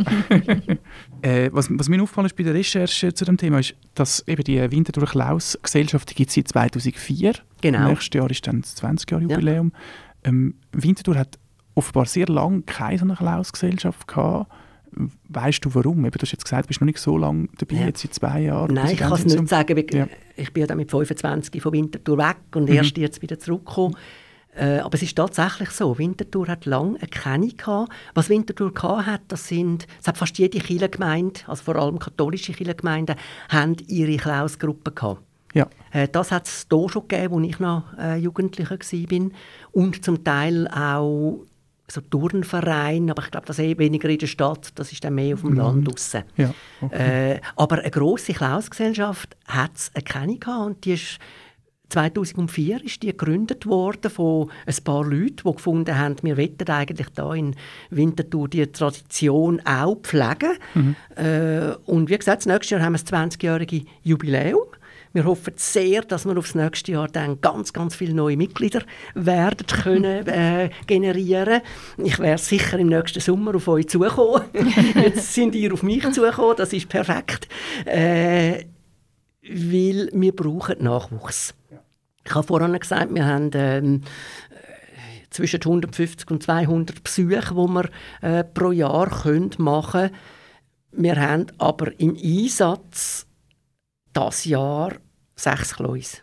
[1.22, 4.42] äh, was, was mir aufgefallen ist bei der Recherche zu dem Thema, ist, dass eben
[4.44, 7.34] die Winterthur Klaus Gesellschaft gibt seit 2004.
[7.60, 7.88] Genau.
[7.88, 9.72] Nächstes Jahr ist dann das 20-Jahr-Jubiläum.
[9.72, 10.30] Ja.
[10.30, 11.38] Ähm, Winterthur hat
[11.74, 14.50] offenbar sehr lange keine so eine Klaus-Gesellschaft gehabt.
[15.28, 16.06] Weißt du warum?
[16.06, 17.86] Eben, du hast jetzt gesagt, du bist noch nicht so lange dabei, ja.
[17.86, 18.72] jetzt seit zwei Jahren.
[18.74, 19.84] Nein, ich kann es nicht sagen.
[19.92, 20.08] Ja.
[20.36, 22.76] Ich bin ja dann mit 25 von Winterthur weg und mhm.
[22.76, 23.94] erst jetzt wieder zurückgekommen.
[24.56, 27.92] Äh, aber es ist tatsächlich so, Winterthur hat lange eine Kennung gehabt.
[28.14, 28.72] Was Winterthur
[29.04, 33.16] hat, das sind, es hat fast jede Kirchengemeinde, also vor allem katholische Kirchengemeinden,
[33.50, 35.20] haben ihre Klausgruppe gehabt.
[35.52, 35.68] Ja.
[35.92, 39.30] Äh, das hat es hier schon gegeben, als ich noch äh, Jugendlicher war.
[39.72, 41.40] Und zum Teil auch
[41.88, 45.14] so Turnverein, aber ich glaube, das ist eh weniger in der Stadt, das ist dann
[45.14, 45.56] mehr auf dem mhm.
[45.56, 46.24] Land draussen.
[46.36, 47.34] Ja, okay.
[47.34, 51.18] äh, aber eine grosse Klausgesellschaft hat es eine Kennung gehabt und die ist
[51.88, 57.08] 2004 ist die gegründet worden von ein paar Leuten, die gefunden haben, wir wollen eigentlich
[57.14, 57.54] da in
[57.90, 60.58] Winterthur die Tradition auch pflegen.
[60.74, 60.96] Mhm.
[61.16, 64.66] Äh, und wie gesagt, nächstes Jahr haben wir das 20-jährige Jubiläum.
[65.12, 68.82] Wir hoffen sehr, dass wir aufs nächste Jahr dann ganz, ganz viele neue Mitglieder
[69.14, 71.62] werden können äh, generieren.
[71.96, 74.42] Ich werde sicher im nächsten Sommer auf euch zukommen.
[74.94, 77.48] Jetzt sind ihr auf mich zugekommen, das ist perfekt.
[77.86, 78.64] Äh,
[79.48, 81.54] weil wir brauchen Nachwuchs.
[82.24, 84.00] Ich habe vorhin gesagt, wir haben ähm,
[85.30, 87.90] zwischen 150 und 200 Besuche, die wir
[88.22, 90.14] äh, pro Jahr können machen können.
[90.92, 93.26] Wir haben aber im Einsatz
[94.12, 94.92] das Jahr
[95.34, 96.22] sechs Kleus.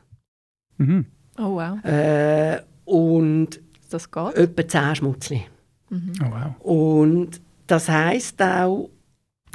[0.78, 1.05] Mhm.
[1.38, 1.84] Oh wow.
[1.86, 4.36] Äh, und das geht?
[4.36, 5.45] etwa zehn Schmutzli.
[5.89, 6.13] Mhm.
[6.21, 6.59] Oh, wow.
[6.59, 8.89] Und das heisst auch,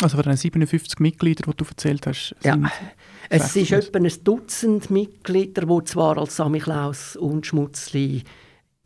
[0.03, 2.53] Also von den 57 Mitgliedern, die du erzählt hast, Ja.
[2.55, 2.71] sind
[3.31, 8.23] es ist etwa ein Dutzend Mitglieder, die zwar als Samichlaus und Schmutzli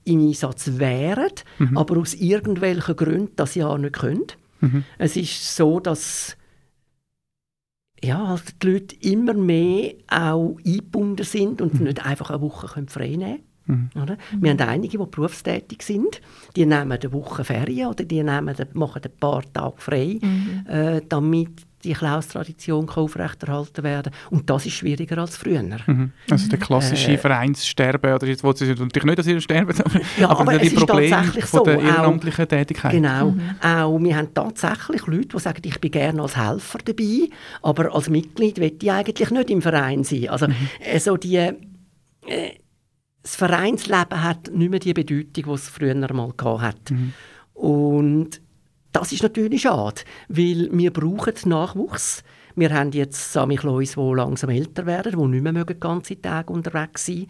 [0.05, 1.77] im Einsatz wären, Mhm.
[1.77, 4.27] aber aus irgendwelchen Gründen das Jahr nicht können.
[4.61, 4.85] Mhm.
[4.99, 6.37] Es ist so, dass
[8.03, 12.89] ja, also die Leute immer mehr auch eingebunden sind und nicht einfach eine Woche können
[12.89, 13.43] frei nehmen
[13.73, 13.91] Mhm.
[13.95, 14.17] können.
[14.41, 16.21] Wir haben einige, die berufstätig sind.
[16.57, 20.67] Die nehmen eine Woche Ferien oder die nehmen, machen ein paar Tage frei, Mhm.
[20.69, 21.51] äh, damit
[21.85, 25.65] die Klaus-Tradition aufrechterhalten werden Und das ist schwieriger als früher.
[25.65, 26.13] Mhm.
[26.31, 30.01] Also der klassische Äh, Vereinssterben, oder jetzt wollen sie natürlich nicht, dass sie sterben, aber,
[30.17, 32.93] Ja, aber die es ist Probleme tatsächlich von so, der auch- ehrenamtlichen Tätigkeit.
[32.93, 33.35] Genau.
[33.61, 37.29] Auch wir haben tatsächlich Leute, die sagen, ich bin gerne als Helfer dabei,
[37.63, 40.29] aber als Mitglied will ich eigentlich nicht im Verein sein.
[40.29, 40.47] Also
[40.79, 41.53] äh, so die, äh,
[43.23, 46.91] das Vereinsleben hat nicht mehr die Bedeutung, die es früher mal hat.
[46.91, 47.13] Mhm.
[47.55, 48.41] Und
[48.93, 52.25] das ist natürlich schade, weil wir brauchen Nachwuchs.
[52.55, 57.07] Wir haben jetzt Samichlaus, die langsam älter werden, die nicht mehr mögen, ganze Tage unterwegs
[57.07, 57.27] sein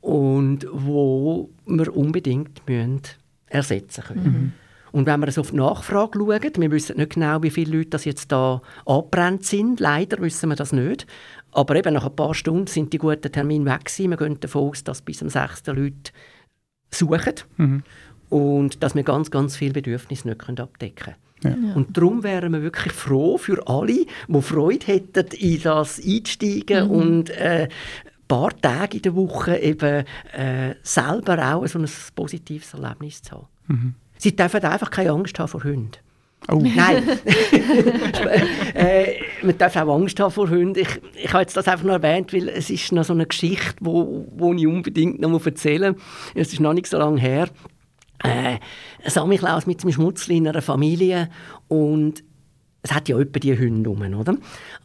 [0.00, 3.02] und wo wir unbedingt müssen
[3.46, 4.54] ersetzen können.
[4.92, 7.90] Und wenn wir so auf die Nachfrage schauen, wir wissen nicht genau, wie viele Leute
[7.90, 9.80] das jetzt da angebrannt sind.
[9.80, 11.08] Leider wissen wir das nicht.
[11.54, 14.10] Aber eben nach ein paar Stunden sind die guten Termine weg gewesen.
[14.10, 15.66] Wir gehen davon aus, dass bis am 6.
[15.68, 16.12] Leute
[16.90, 17.82] suchen Mhm.
[18.28, 21.50] und dass wir ganz, ganz viele Bedürfnisse nicht können abdecken Ja.
[21.50, 21.72] können.
[21.74, 27.30] Und darum wären wir wirklich froh für alle, die Freude hätten, in das einsteigen und
[27.30, 33.22] äh, ein paar Tage in der Woche eben äh, selber auch so ein positives Erlebnis
[33.22, 33.46] zu haben.
[33.68, 33.94] Mhm.
[34.18, 35.92] Sie dürfen einfach keine Angst haben vor Hunden.
[36.50, 37.02] Oh, Nein.
[38.74, 40.78] äh, man darf auch Angst haben vor Hunden.
[40.78, 43.76] Ich, ich habe jetzt das einfach noch erwähnt, weil es ist noch so eine Geschichte,
[43.80, 46.02] wo, wo ich unbedingt noch erzählen muss.
[46.34, 47.48] Es ist noch nicht so lange her.
[48.22, 48.58] Äh,
[49.06, 51.28] Samichlaus mit seinem Schmutzli in einer Familie
[51.68, 52.22] und
[52.82, 54.36] es hat ja etwa die Hunde rum, oder?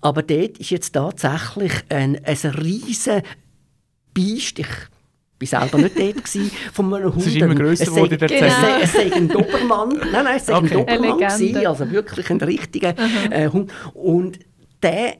[0.01, 3.21] Aber dort ist jetzt tatsächlich ein, ein riesen
[4.13, 4.67] Biest, ich
[5.39, 7.17] war selber nicht dort, gewesen, von einem Hund.
[7.21, 8.45] Es ist immer grösser geworden in der Genau.
[8.45, 8.61] Es Zeit.
[8.63, 9.89] sei- es sei ein Dobermann.
[10.11, 10.67] Nein, nein, es sei Okay.
[10.67, 12.93] ein Dobermann gewesen, also wirklich ein richtiger
[13.31, 13.71] äh, Hund.
[13.93, 14.39] Und
[14.83, 15.15] der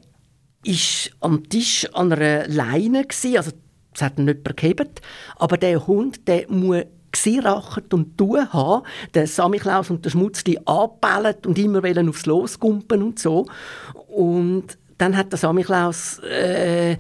[0.65, 3.51] ist am Tisch an einer Leine gewesen, also
[3.95, 5.01] es hat ihn nicht gehebt,
[5.37, 8.83] aber der Hund, der muss gesirachert und tun haben,
[9.15, 13.47] der Samichlaus und der Schmutzli angebellt und immer wollen aufs Los gumpen und so.
[14.07, 16.97] Und dann hat der Samichlaus äh,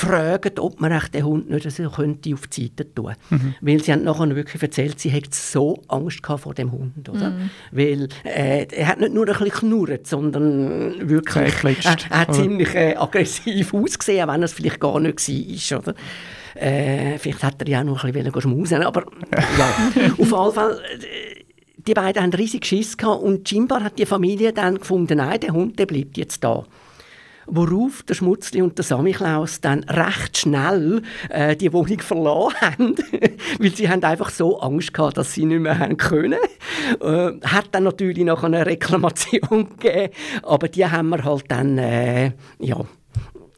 [0.00, 3.54] gefragt, ob man den Hund nicht so könnte auf die Seite tun Mhm.
[3.60, 7.08] Weil sie haben nachher wirklich erzählt, sie hätte so Angst gehabt vor dem Hund.
[7.08, 7.32] Oder?
[7.72, 12.74] Weil äh, er hat nicht nur ein bisschen knurrt, sondern wirklich Zähneklatscht, er, hat ziemlich
[12.74, 15.78] äh, aggressiv ausgesehen, auch wenn er es vielleicht gar nicht war.
[15.78, 15.94] Oder?
[16.54, 19.04] Äh, vielleicht hat er ja auch noch ein bisschen schmusen aber
[19.58, 19.68] ja,
[20.12, 21.44] auf jeden Fall, äh,
[21.76, 25.52] die beiden haben riesig Schiss gehabt und scheinbar hat die Familie dann gefunden, nein, der
[25.52, 26.64] Hund, der bleibt jetzt da.
[27.46, 32.94] Worauf der Schmutzli und der Samichlaus dann recht schnell äh, die Wohnung verloren haben,
[33.60, 36.38] weil sie haben einfach so Angst gehabt, dass sie nicht mehr haben können.
[37.00, 42.32] Äh, hat dann natürlich noch eine Reklamation gegeben, aber die haben wir halt dann äh,
[42.58, 42.84] ja,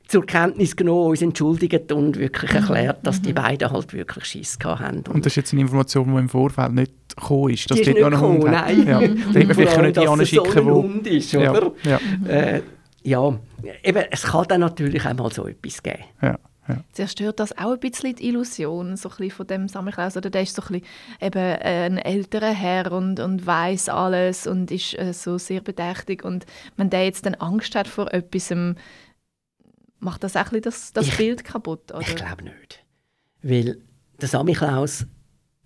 [0.06, 4.80] zur Kenntnis genommen, uns entschuldigt und wirklich erklärt, dass die beiden halt wirklich Schiss gehabt
[4.80, 5.02] haben.
[5.12, 7.98] Und das ist jetzt eine Information, die im Vorfeld nicht gekommen ist, dass Die ist
[7.98, 8.66] dort noch nicht ein Hund gekommen, hat.
[8.76, 8.86] nein.
[8.86, 9.00] Ja.
[9.00, 10.82] Da hätte man vielleicht die es so anschicken, ein wo...
[10.82, 11.72] Hund ist, Ja, oder?
[11.84, 12.62] ja, Äh,
[13.08, 13.38] ja,
[13.82, 16.04] eben, es kann dann natürlich einmal so etwas geben.
[16.22, 16.38] ja,
[16.68, 16.84] ja.
[16.92, 20.16] Zerstört das auch ein bisschen die Illusion so ein bisschen von dem Samichlaus?
[20.18, 20.86] Oder der ist so ein bisschen
[21.22, 26.24] eben ein älterer Herr und, und weiß alles und ist äh, so sehr bedächtig.
[26.24, 26.44] Und
[26.76, 28.52] wenn der jetzt dann Angst hat vor etwas,
[29.98, 31.90] macht das auch ein bisschen das, das Ich- Bild kaputt?
[31.92, 32.00] Oder?
[32.02, 32.84] Ich glaube nicht.
[33.42, 33.78] Weil
[34.20, 35.06] der Samichlaus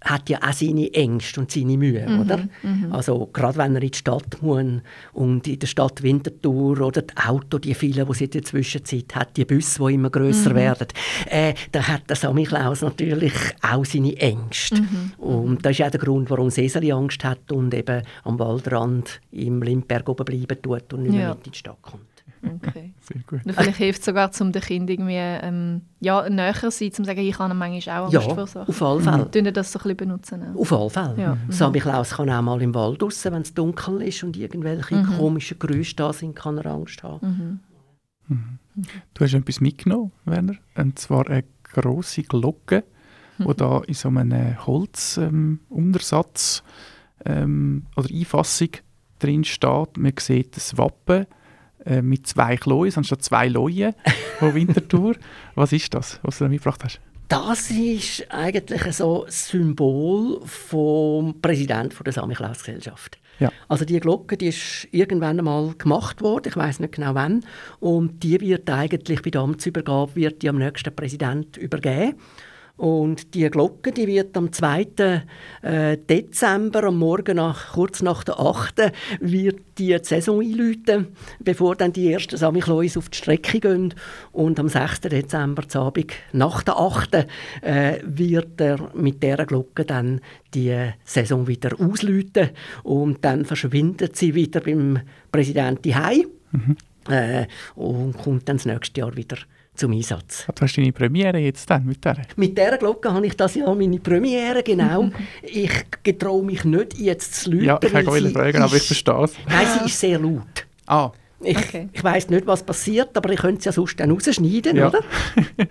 [0.04, 2.48] hat ja auch seine Ängste und seine Mühe, Mhm, oder?
[2.90, 4.64] Also gerade wenn er in die Stadt muss
[5.12, 9.14] und in der Stadt Winterthur oder die Auto, die vielen, die sie in der Zwischenzeit
[9.14, 10.54] hat, die Busse, die immer grösser Mhm.
[10.56, 10.88] werden,
[11.30, 13.32] äh, da hat der Samichlaus natürlich
[13.62, 14.82] auch seine Ängste.
[14.82, 15.12] Mhm.
[15.18, 19.62] Und das ist auch der Grund, warum Cesari Angst hat und eben am Waldrand im
[19.62, 21.34] Lindberg oben bleiben tut und nicht mehr Ja.
[21.34, 22.02] mit in die Stadt kommt.
[22.44, 22.92] Okay.
[23.00, 23.44] Sehr gut.
[23.44, 26.94] Oder vielleicht hilft es sogar, um den Kind irgendwie ähm, ja, näher zu sein, um
[26.94, 28.68] zu sagen, ich habe manchmal auch Ja, Angst vor Sachen.
[28.68, 29.30] auf alle Fälle.
[29.30, 30.42] Tun ihr das so ein bisschen benutzen?
[30.56, 30.60] auch?
[30.60, 31.14] Auf alle Fälle.
[31.22, 31.36] Ja.
[31.48, 35.16] Samichlaus kann auch mal im Wald raus, wenn es dunkel ist und irgendwelche Mhm.
[35.18, 37.60] komischen Geräusche da sind, kann er Angst haben.
[38.28, 38.58] Mhm.
[39.14, 42.84] Du hast etwas mitgenommen, Werner, und zwar eine grosse Glocke,
[43.38, 43.46] mhm.
[43.48, 46.62] die da in so einem Holzuntersatz
[47.24, 48.70] ähm, ähm, oder Einfassung
[49.18, 49.96] drin steht.
[49.96, 51.26] Man sieht das Wappen
[51.86, 53.94] äh, mit zwei Klois, anstatt zwei Leuen
[54.38, 55.16] von Winterthur.
[55.54, 57.00] was ist das, was du da mitgebracht hast?
[57.28, 63.16] Das ist eigentlich so ein Symbol vom Präsidenten der Samichlaus-Gesellschaft.
[63.38, 63.50] Ja.
[63.68, 67.44] Also die Glocke, die ist irgendwann einmal gemacht worden, ich weiß nicht genau wann,
[67.80, 72.16] und die wird eigentlich bei der Amtsübergabe wird die am nächsten Präsident übergeben.
[72.82, 74.86] Und die Glocke, die wird am 2.
[75.62, 78.92] Äh, Dezember, am Morgen nach, kurz nach der 8.
[79.20, 81.06] wird die, Saison einläuten,
[81.38, 83.94] bevor dann die ersten Samichlaus auf die Strecke gehen.
[84.32, 85.02] Und am 6.
[85.02, 87.26] Dezember, Abend, nach der 8.
[87.60, 90.20] Äh, wird er mit dieser Glocke dann
[90.52, 92.50] die Saison wieder ausläuten.
[92.82, 94.98] Und dann verschwindet sie wieder beim
[95.30, 96.76] Präsidenten heim mhm.
[97.08, 99.36] äh, und kommt dann das nächste Jahr wieder
[99.74, 100.46] zum Einsatz.
[100.54, 102.22] Du hast deine Premiere jetzt dann mit der?
[102.36, 105.10] Mit dieser Glocke habe ich das Jahr meine Premiere, genau.
[105.42, 107.64] ich getraue mich nicht, jetzt zu läuten.
[107.64, 109.34] Ja, ich kann wollte fragen, aber ich verstehe es.
[109.48, 110.66] Nein, sie ist sehr laut.
[110.86, 111.10] Ah.
[111.40, 111.88] Ich, okay.
[111.92, 114.88] ich weiss nicht, was passiert, aber ich könnte es ja sonst dann rausschneiden, ja.
[114.88, 115.00] oder?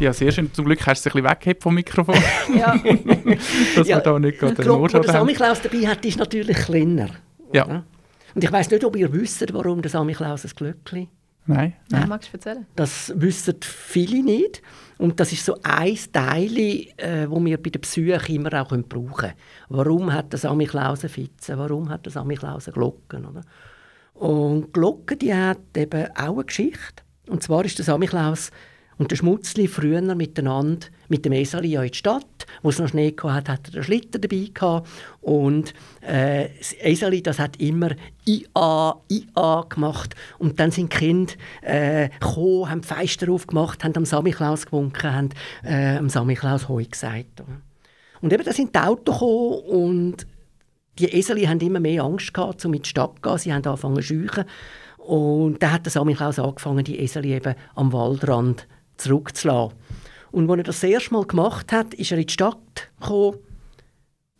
[0.00, 0.52] Ja, sehr schön.
[0.52, 2.16] Zum Glück hast du es ein bisschen weggehabt vom Mikrofon.
[2.56, 2.76] ja.
[3.76, 6.56] Dass ja, wir da nicht gerade den Glocke, die der Samichlaus dabei hat, ist natürlich
[6.56, 7.08] kleiner.
[7.52, 7.66] Ja.
[7.66, 7.84] Oder?
[8.34, 11.08] Und ich weiß nicht, ob ihr wisst, warum der Samichlaus ein Glöckchen
[11.44, 11.74] Nein.
[11.90, 12.08] nein.
[12.08, 12.66] magst du erzählen?
[12.76, 14.62] Das wissen viele nicht.
[14.98, 19.12] Und das ist so ein Teil, äh, wo wir bei der Psyche immer auch brauchen
[19.14, 19.32] können.
[19.68, 21.58] Warum hat der Samichlaus eine Fitze?
[21.58, 23.18] Warum hat der Samichlaus eine Glocke?
[23.18, 23.42] Oder?
[24.14, 27.02] Und die Glocke die hat eben auch eine Geschichte.
[27.28, 28.52] Und zwar ist der Samichlaus
[28.98, 33.14] und der Schmutzli früher miteinander mit dem Eseli in die Stadt, wo es noch Schnee
[33.22, 34.88] hatte, hat er den Schlitten dabei gehabt.
[35.20, 37.90] Und äh, das Eseli, das hat immer
[38.26, 40.14] IA, IA gemacht.
[40.38, 45.12] Und dann sind die Kinder äh, gekommen, haben die Feister aufgemacht, haben am Samichlaus gewunken,
[45.12, 45.28] haben
[45.64, 47.42] äh, am Samichlaus Heu gesagt.
[48.22, 50.26] Und eben, da sind die Autos gekommen und
[50.98, 53.38] die Eseli haben immer mehr Angst gehabt, um in die Stadt zu gehen.
[53.38, 54.44] Sie haben angefangen zu scheuchen.
[54.96, 59.76] Und dann hat der Samichlaus angefangen, die Eseli eben am Waldrand zurückzulassen.
[60.32, 63.38] Und als er das, erste Mal gemacht hat, ist er in die Stadt gekommen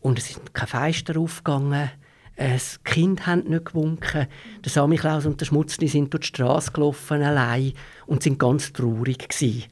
[0.00, 1.90] und es ist kein Fenster aufgegangen.
[2.36, 4.26] Das Kind hat nicht gewunken.
[4.64, 7.74] Der Samichlaus und der Schmutzli sind durch die Straße gelaufen, allein,
[8.06, 9.64] und sind ganz traurig gewesen.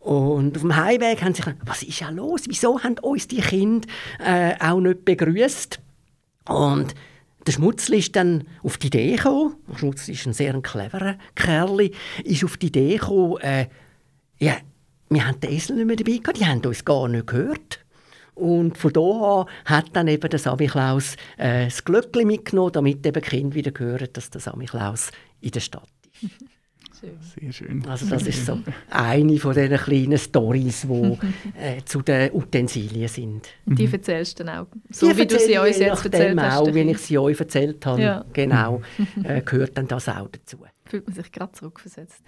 [0.00, 2.44] Und auf dem Heimweg haben sie gesagt, was ist ja los?
[2.46, 3.86] Wieso haben uns die Kinder
[4.18, 5.78] äh, auch nicht begrüßt?
[6.48, 6.94] Und
[7.46, 11.90] der Schmutzli ist dann auf die Idee gekommen, der Schmutzli ist ein sehr cleverer Kerl,
[12.24, 13.66] ist auf die Idee gekommen, äh,
[14.38, 14.56] ja,
[15.10, 17.84] wir haben den Esel nicht mehr dabei gehabt, die haben uns gar nicht gehört.
[18.34, 23.20] Und von da an hat dann eben der Samichlaus äh, das Glöckchen mitgenommen, damit eben
[23.20, 25.88] die Kinder wieder hören, dass der Samichlaus in der Stadt
[26.22, 26.30] ist.
[27.40, 27.86] Sehr schön.
[27.86, 28.58] Also das ist so
[28.90, 31.18] eine von diesen kleinen Stories, die
[31.58, 33.48] äh, zu den Utensilien sind.
[33.64, 33.92] Die mhm.
[33.94, 36.58] erzählst du dann auch, so die wie du sie uns jetzt erzählt hast.
[36.58, 38.24] auch, wie ich sie euch erzählt habe, ja.
[38.34, 38.82] genau,
[39.24, 40.58] äh, gehört dann das auch dazu
[40.90, 42.22] fühlt man sich gerade zurückversetzt.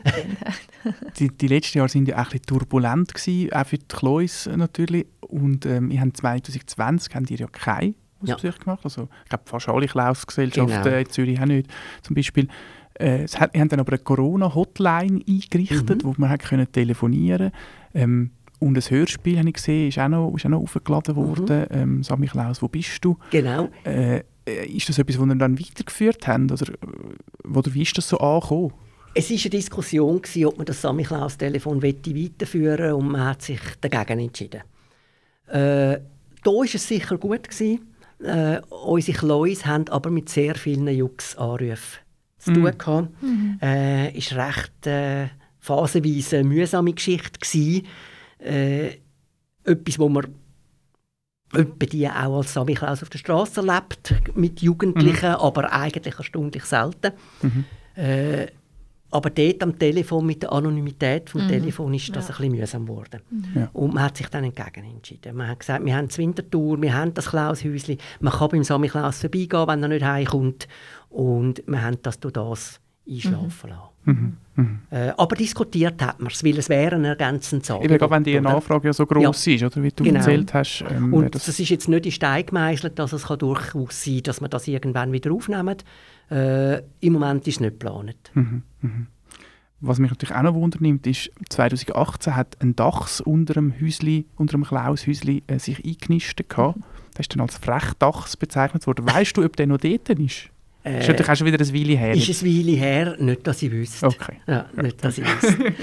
[1.19, 4.49] die, die letzten Jahre waren ja auch ein bisschen turbulent, gewesen, auch für die Klois
[4.55, 5.07] natürlich.
[5.21, 8.65] Und ähm, ich habe 2020 haben die ja keine Ausbesuch ja.
[8.65, 8.81] gemacht.
[8.85, 10.97] Also, ich glaube, fast alle Klausgesellschaften genau.
[10.97, 11.71] in Zürich haben nicht.
[12.03, 12.49] Zum Beispiel,
[12.95, 16.05] äh, es hat, wir haben dann aber eine Corona-Hotline eingerichtet, mhm.
[16.05, 17.53] wo man hat können telefonieren
[17.95, 21.29] ähm, und ein Hörspiel, habe ich gesehen, ist auch noch, ist auch noch aufgeladen mhm.
[21.29, 21.61] worden.
[21.61, 21.67] Mhm.
[21.71, 23.19] Ähm, Sag mich Klaus, wo bist du?
[23.31, 23.69] Genau.
[23.85, 26.53] Äh, äh, ist das etwas, das ihr dann weitergeführt habt?
[26.53, 26.72] Oder,
[27.55, 28.72] oder wie ist das so angekommen?
[29.14, 34.62] Es war eine Diskussion, ob man das Samichlaus-Telefon weiterführen und man hat sich dagegen entschieden.
[35.49, 35.99] Äh,
[36.45, 37.49] da war es sicher gut.
[37.49, 37.95] Gewesen.
[38.22, 42.01] Äh, unsere Kleus haben aber mit sehr vielen Jux-Anrufen
[42.38, 42.66] zu tun.
[42.66, 43.59] Es mhm.
[43.61, 45.28] äh, war recht äh,
[45.59, 47.82] phasenweise eine mühsame Geschichte.
[48.38, 48.99] Äh,
[49.64, 50.34] etwas, wo man
[51.53, 55.37] etwa die auch als Samichlaus auf der Straße erlebt, mit Jugendlichen, mhm.
[55.37, 57.13] aber eigentlich erstaunlich selten.
[57.43, 57.65] Mhm.
[57.95, 58.47] Äh,
[59.13, 61.49] aber dort am Telefon, mit der Anonymität vom mhm.
[61.49, 62.35] Telefon, ist das ja.
[62.35, 63.21] ein bisschen mühsam geworden.
[63.31, 63.45] Mhm.
[63.55, 63.71] Ja.
[63.75, 65.37] Und man hat sich dann entgegen entschieden.
[65.37, 69.21] Man hat gesagt, wir haben das Wintertour, wir haben das Klaushäuschen, man kann beim Samichlaus
[69.21, 70.67] vorbeigehen, wenn er nicht heimkommt.
[71.11, 73.91] Und wir haben das durch das einschlafen lassen.
[74.05, 74.37] Mhm.
[74.55, 74.81] Mhm.
[74.91, 78.03] Äh, aber diskutiert hat man es, weil es wäre ein ergänzendes Angebot.
[78.03, 79.55] Eben, wenn die Nachfrage ja so groß ja.
[79.55, 80.19] ist, oder wie du genau.
[80.19, 80.85] erzählt hast.
[80.91, 84.23] Ähm, und das, das, ist jetzt nicht in Stein gemeißelt, dass es kann durchaus sein
[84.23, 85.77] dass wir das irgendwann wieder aufnehmen.
[86.31, 88.31] Äh, Im Moment ist es nicht geplant.
[88.35, 88.63] Mhm.
[88.83, 89.07] Mhm.
[89.81, 94.53] Was mich natürlich auch noch wundernimmt, ist, 2018 hat ein Dachs unter dem Häusli, unter
[94.53, 96.49] dem Klaushäusli äh, sich eingenistet.
[96.49, 96.79] Gehabt.
[97.15, 99.07] Das ist dann als Frechdachs bezeichnet worden.
[99.07, 100.52] Weißt du, ob der noch dort ist?
[100.85, 102.14] Äh, ist natürlich auch schon wieder ein Weile her.
[102.14, 104.07] Ist ein Weile her, nicht, dass ich wüsste.
[104.07, 104.41] Okay.
[104.47, 105.72] Ja, nicht, dass ich wüsste.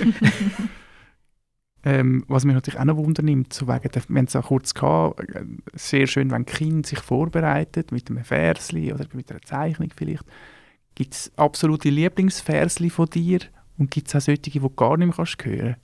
[1.86, 4.74] ähm, was mich natürlich auch noch wundernimmt, so wegen der, wir haben es auch kurz
[4.74, 5.44] gehabt, äh,
[5.74, 10.26] sehr schön, wenn ein Kind sich vorbereitet, mit einem Versli oder mit einer Zeichnung vielleicht.
[10.96, 13.40] Gibt es absolute Lieblingsversli von dir
[13.78, 15.80] und gibt es auch solche, die du gar nicht mehr hören kannst?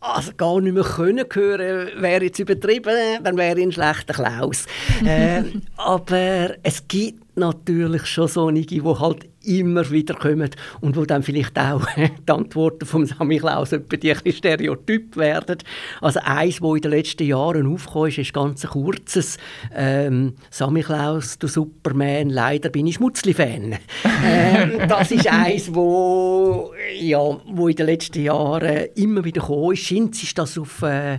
[0.00, 4.66] Also gar nicht mehr können hören, wäre jetzt übertrieben, dann wäre ich ein schlechter Klaus.
[5.04, 5.42] äh,
[5.76, 11.58] aber es gibt natürlich schon solche, die halt immer wieder kommen und wo dann vielleicht
[11.58, 15.58] auch die Antworten vom Sammy Klaus etwa ein stereotyp werden.
[16.00, 19.38] Also eins, wo in den letzten Jahren aufgekommen ist, ist ganz ein kurzes
[19.74, 23.78] ähm, Sammy Klaus, du Superman, leider bin ich Schmutzli-Fan.
[24.24, 29.84] ähm, das ist eins, wo, ja, wo in den letzten Jahren immer wieder gekommen ist.
[29.84, 31.18] Scheint ist das auf, äh,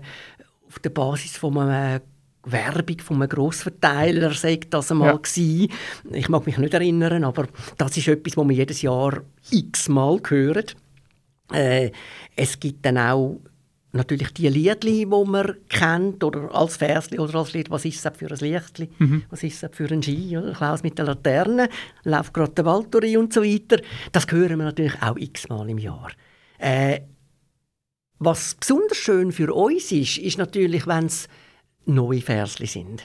[0.67, 2.01] auf der Basis von einem
[2.45, 5.67] Werbung von einem Grossverteiler sagt das einmal ja.
[6.11, 9.21] Ich mag mich nicht erinnern, aber das ist etwas, was wir jedes Jahr
[9.51, 10.65] x-mal hören.
[11.51, 11.91] Äh,
[12.35, 13.41] es gibt dann auch
[13.91, 18.17] natürlich die Liedli, die man kennt, oder als Versli oder als Lied, was ist das
[18.17, 19.23] für ein Lichtli, mhm.
[19.29, 21.69] was ist das für ein Ski, oder Klaus mit der Laterne,
[22.03, 23.81] läuft gerade der Wald und so weiter.
[24.11, 26.11] Das hören wir natürlich auch x-mal im Jahr.
[26.59, 27.01] Äh,
[28.19, 31.27] was besonders schön für uns ist, ist natürlich, wenn es
[31.93, 33.03] neue Versli sind.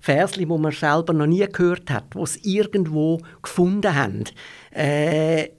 [0.00, 4.24] Versli, die man selber noch nie gehört hat, die es irgendwo gefunden haben.
[4.70, 5.50] Äh,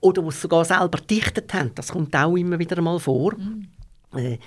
[0.00, 1.72] oder die es sogar selber dichtet haben.
[1.74, 3.34] Das kommt auch immer wieder mal vor.
[3.36, 3.68] Mhm.
[4.14, 4.38] Äh,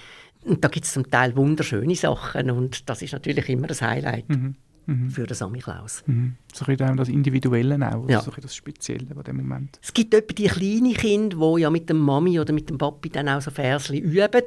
[0.46, 4.30] und da gibt es zum Teil wunderschöne Sachen und das ist natürlich immer ein Highlight.
[4.30, 4.56] Mhm.
[4.90, 5.10] Mhm.
[5.12, 6.04] für den Sammy Klaus.
[6.08, 6.36] Mhm.
[6.52, 8.22] So ein das Individuelle auch, ja.
[8.22, 9.80] so das Spezielle bei dem Moment.
[9.84, 13.10] Es gibt etwa die kleinen Kinder, die ja mit dem Mami oder mit dem Papi
[13.10, 14.46] dann auch so Versli üben,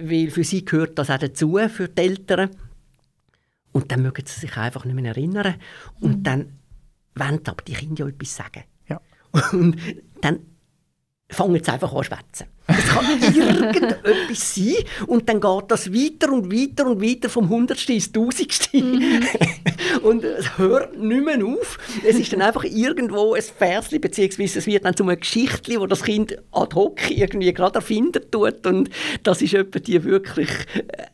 [0.00, 2.50] weil für sie gehört das auch dazu, für die Eltern.
[3.72, 5.54] Und dann mögen sie sich einfach nicht mehr erinnern.
[6.00, 6.22] Und mhm.
[6.22, 6.58] dann
[7.14, 8.64] wollen aber die Kinder ja etwas sagen.
[8.88, 9.00] Ja.
[9.52, 9.76] Und
[10.20, 10.40] dann
[11.30, 12.46] fangen sie einfach an zu schwätzen.
[12.66, 14.74] Es kann irgendetwas sein
[15.06, 18.78] und dann geht das weiter und weiter und weiter vom Hundertste ins Tausendste.
[18.78, 19.22] Mhm.
[20.02, 21.78] und es hört nicht mehr auf.
[22.06, 25.86] Es ist dann einfach irgendwo ein Versli, beziehungsweise es wird dann zu einem Geschichtli, wo
[25.86, 28.90] das Kind ad hoc irgendwie gerade erfinden tut und
[29.22, 31.06] das ist etwa die wirklich äh,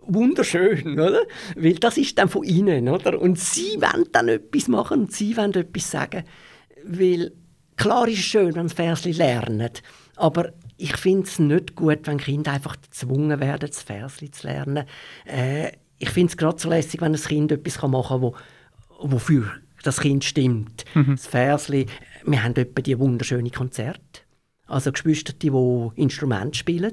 [0.00, 1.22] wunderschön, oder?
[1.56, 3.20] Weil das ist dann von ihnen, oder?
[3.20, 6.24] Und sie wollen dann etwas machen und sie wollen etwas sagen,
[6.84, 7.32] weil
[7.78, 9.70] Klar ist es schön, wenn sie Versli lernen,
[10.16, 14.84] aber ich finde es nicht gut, wenn Kinder einfach gezwungen werden, das Versli zu lernen.
[15.24, 18.34] Äh, ich finde es gerade so lässig, wenn ein Kind etwas machen kann, wo,
[19.00, 19.52] wofür
[19.82, 20.84] das Kind stimmt.
[20.94, 21.16] Mhm.
[21.16, 21.86] Das Versli,
[22.24, 24.22] wir haben etwa die wunderschönen Konzerte.
[24.66, 25.50] Also Geschwister, die
[25.94, 26.92] Instrument spielen,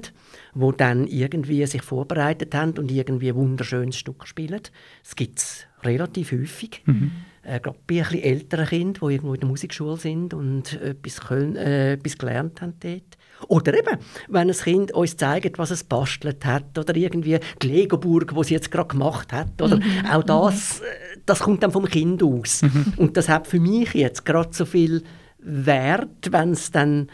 [0.54, 4.62] wo dann irgendwie sich vorbereitet haben und irgendwie ein wunderschönes Stück spielen.
[5.02, 6.82] Das gibt es relativ häufig.
[6.86, 7.10] Mhm
[7.46, 11.56] äh, gerade bei ein älteren Kindern, die irgendwo in der Musikschule sind und etwas, können,
[11.56, 13.16] äh, etwas gelernt haben dort.
[13.48, 18.34] Oder eben, wenn ein Kind uns zeigt, was es bastelt hat oder irgendwie die Legoburg,
[18.34, 19.60] die sie jetzt gerade gemacht hat.
[19.60, 20.06] Oder mhm.
[20.10, 22.62] auch das, äh, das kommt dann vom Kind aus.
[22.62, 22.94] Mhm.
[22.96, 25.02] Und das hat für mich jetzt gerade so viel
[25.38, 27.08] Wert, wenn es dann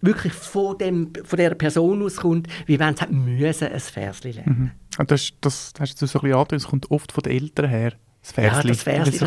[0.00, 4.58] wirklich von, dem, von dieser Person auskommt, wie wenn es müssen, ein Versli lernen.
[4.58, 4.70] Mhm.
[4.98, 7.68] Und das, das hast du so ein bisschen angedeutet, das kommt oft von den Eltern
[7.70, 7.92] her.
[8.28, 8.68] Das Versli.
[8.68, 9.22] Ja, das, Versli, das, ist,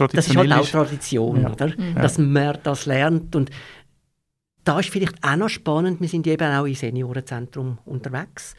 [0.00, 1.52] das, das ist halt auch Tradition, ja.
[1.52, 1.68] oder?
[1.68, 1.94] Mhm.
[1.94, 3.36] dass man das lernt.
[3.36, 3.50] Und
[4.64, 8.54] da ist vielleicht auch noch spannend, wir sind eben auch im Seniorenzentrum unterwegs.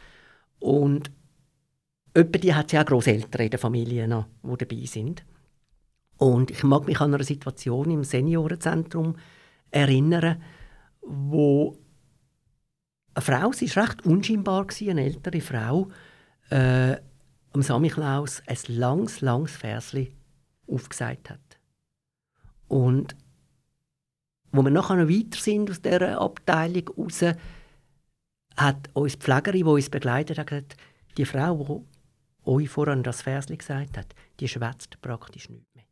[0.59, 1.11] Und
[2.17, 5.23] Etwa die hat ja auch Großeltern in der Familie noch, die dabei sind.
[6.17, 9.17] Und ich mag mich an eine Situation im Seniorenzentrum
[9.69, 10.41] erinnern,
[11.01, 11.77] wo
[13.13, 15.89] eine Frau, sie war recht unscheinbar, eine ältere Frau,
[16.49, 16.95] äh,
[17.53, 20.13] am Samichlaus ein langes, langes Versli
[20.67, 21.59] aufgesagt hat.
[22.67, 23.15] Und
[24.51, 27.23] wo wir nachher noch weiter sind aus dieser Abteilung raus,
[28.55, 30.77] hat uns die Pflegerin, die uns begleitet hat, gesagt,
[31.17, 31.85] die Frau,
[32.45, 35.85] die euch vorhin das Versli gesagt hat, die schwätzt praktisch nicht mehr.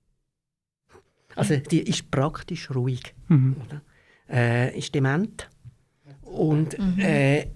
[1.36, 3.14] Also die ist praktisch ruhig.
[3.28, 3.56] Mhm.
[4.30, 5.50] Äh, ist dement
[6.22, 7.00] und mhm.
[7.00, 7.48] äh,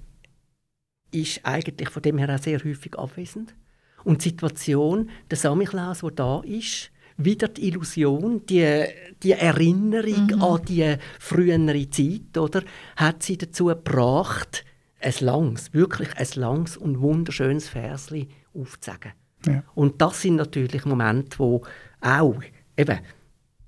[1.12, 3.56] ist eigentlich von dem her auch sehr häufig abwesend.
[4.04, 8.86] Und die Situation, der Samichlaus, der da ist, wieder die Illusion, die,
[9.22, 10.42] die Erinnerung mhm.
[10.42, 12.64] an die frühere Zeit, oder,
[12.96, 14.64] hat sie dazu gebracht,
[15.02, 19.12] ein langes, wirklich ein langes und wunderschönes Versli aufzusagen.
[19.46, 19.64] Ja.
[19.76, 21.62] Und das sind natürlich Momente, wo
[22.02, 22.42] auch
[22.78, 23.00] eben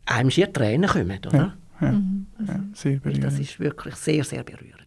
[0.05, 1.57] einem schier Tränen kommen, oder?
[1.79, 2.27] Ja, ja, mhm.
[2.45, 3.23] ja sehr berührend.
[3.23, 4.81] Das ist wirklich sehr, sehr berührend.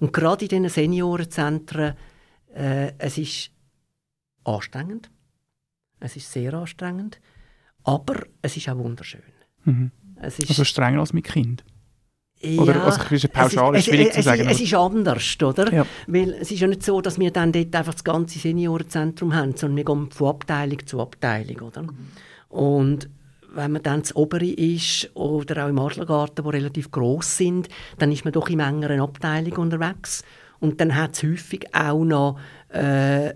[0.00, 1.94] Und gerade in diesen Seniorenzentren,
[2.54, 3.50] äh, es ist
[4.44, 5.10] anstrengend.
[6.00, 7.20] Es ist sehr anstrengend.
[7.82, 9.22] Aber es ist auch wunderschön.
[9.64, 9.90] Mhm.
[10.16, 11.64] Es ist, Also strenger als mit Kind.
[12.58, 15.72] Oder ja, also, es ist pauschal, es, schwierig es, zu sagen, es ist anders, oder?
[15.72, 15.86] Ja.
[16.06, 19.56] Weil es ist ja nicht so, dass wir dann dort einfach das ganze Seniorenzentrum haben,
[19.56, 21.86] sondern wir gehen von Abteilung zu Abteilung, oder?
[22.48, 23.08] Und
[23.54, 27.68] wenn man dann das Obere ist oder auch im Adlergarten, wo relativ groß sind,
[27.98, 30.22] dann ist man doch in engeren Abteilung unterwegs.
[30.60, 32.38] Und dann hat es häufig auch noch
[32.68, 33.34] äh,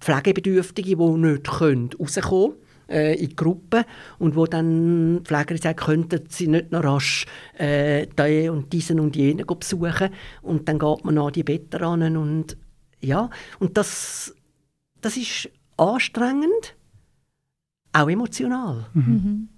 [0.00, 2.56] Pflegebedürftige, die nicht können rauskommen
[2.88, 3.84] äh, in die Gruppe
[4.18, 7.26] und wo dann die Pflegerin sagt, könnten sie nicht noch rasch
[7.58, 10.10] äh, den und diesen und jenen go besuchen
[10.42, 12.56] und dann geht man an die Betten ran und
[13.00, 13.30] ja,
[13.60, 14.34] und das,
[15.00, 16.76] das ist anstrengend,
[17.92, 18.86] auch emotional.
[18.94, 19.48] Mhm.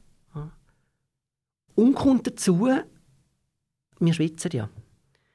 [1.74, 2.68] Und kommt dazu,
[4.00, 4.68] wir schwitzen ja.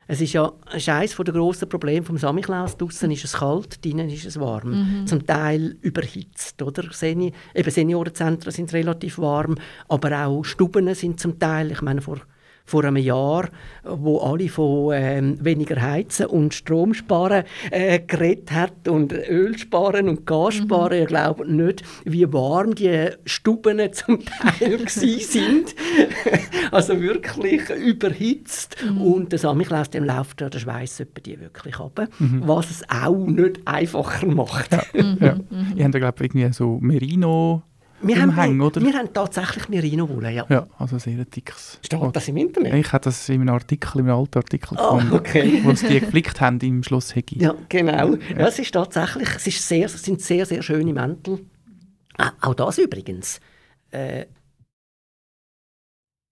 [0.08, 2.78] Es ist ja ist eines der grossen Probleme vom Samichlaus.
[2.78, 5.06] Draussen ist es kalt, drinnen ist es warm.
[5.06, 6.62] Zum Teil überhitzt.
[6.62, 6.84] Oder?
[6.92, 9.56] Seni eben Seniorenzentren sind relativ warm,
[9.88, 12.20] aber auch Stuben sind zum Teil, ich meine, vor,
[12.66, 13.50] vor einem Jahr,
[13.84, 20.10] wo alle von ähm, weniger heizen und Strom sparen äh, geredet hat und Öl sparen
[20.10, 21.04] und Gas sparen.
[21.04, 25.76] Ich glaube nicht, wie warm die Stuben zum Teil gsi sind.
[26.72, 28.78] also wirklich überhitzt.
[29.00, 33.62] Und der Samichlaus, dem läuft ja der Schweiß die wirklich ab, was es auch nicht
[33.66, 34.72] einfacher macht.
[35.22, 35.38] Ja.
[35.38, 37.64] Habt ja, glaube ich, irgendwie so Merino
[38.08, 38.82] Wir, im haben, Hang, oder?
[38.82, 40.46] wir haben tatsächlich Merino-Wolle, ja.
[40.50, 41.80] Ja, also sehr dickes.
[41.84, 42.74] Steht das im Internet?
[42.74, 45.62] Ich habe das in einem Artikel, in einem alten Artikel Ah, gefunden, okay.
[45.64, 47.42] wo sie die geflickt haben im Schloss Hegi.
[47.42, 48.16] Ja, genau.
[48.16, 51.46] Ja, es ist tatsächlich, es, ist sehr, es sind sehr, sehr schöne Mäntel.
[52.18, 53.40] Ah, auch das übrigens.
[53.92, 54.26] Äh,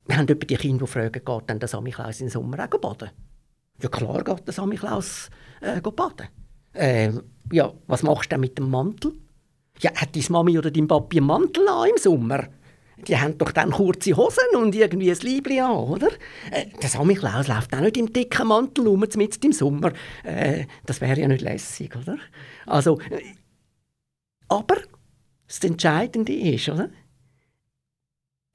[0.05, 3.09] wir haben etwa die Kinder, die fragen, geht dann der Samichlaus im Sommer auch baden?
[3.81, 5.29] Ja klar geht der Samichlaus
[5.61, 6.27] äh, go baden.
[6.73, 7.11] Äh,
[7.51, 9.13] ja, was machst du denn mit dem Mantel?
[9.83, 12.47] Ja, hat deine Mami oder dein Papi einen Mantel an im Sommer?
[13.05, 16.07] Die haben doch dann kurze Hosen und irgendwie ein Liebli an, oder?
[16.51, 19.91] Äh, der Samichlaus läuft auch nicht im dicken Mantel rum, mitten im Sommer.
[20.23, 22.17] Äh, das wäre ja nicht lässig, oder?
[22.65, 23.21] Also, äh,
[24.47, 24.77] aber
[25.47, 26.89] das Entscheidende ist, oder?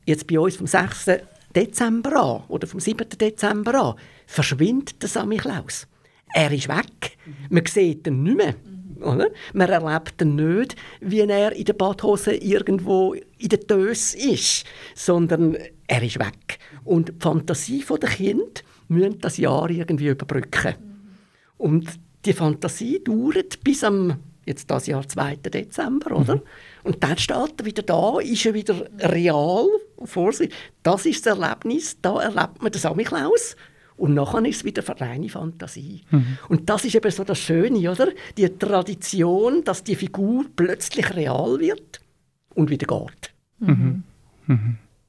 [0.06, 1.10] Jetzt bei uns vom 6.
[1.54, 3.06] Dezember an oder vom 7.
[3.20, 3.94] Dezember an
[4.26, 5.86] verschwindet der Samichlaus.
[6.32, 7.18] Er ist weg.
[7.50, 8.54] Man sieht ihn nicht mehr.
[9.00, 9.28] Oder?
[9.52, 15.56] Man erlebt ihn nicht, wie er in der Badhose irgendwo in der Döse ist, sondern
[15.86, 16.58] er ist weg.
[16.84, 20.74] Und die Fantasie der Kind müssen das Jahr irgendwie überbrücken.
[21.56, 21.88] Und
[22.24, 24.16] die Fantasie dauert bis am
[24.48, 25.36] jetzt das Jahr 2.
[25.36, 26.40] Dezember, oder?
[26.82, 29.66] Und dann steht er wieder da, ist er wieder real
[30.02, 30.50] vor sich.
[30.82, 33.56] Das ist das Erlebnis, da erlebt man den Samichlaus.
[33.98, 36.02] Und nachher ist es wieder reine Fantasie.
[36.48, 38.08] Und das ist eben so das Schöne, oder?
[38.36, 42.00] Die Tradition, dass die Figur plötzlich real wird
[42.54, 43.34] und wieder geht.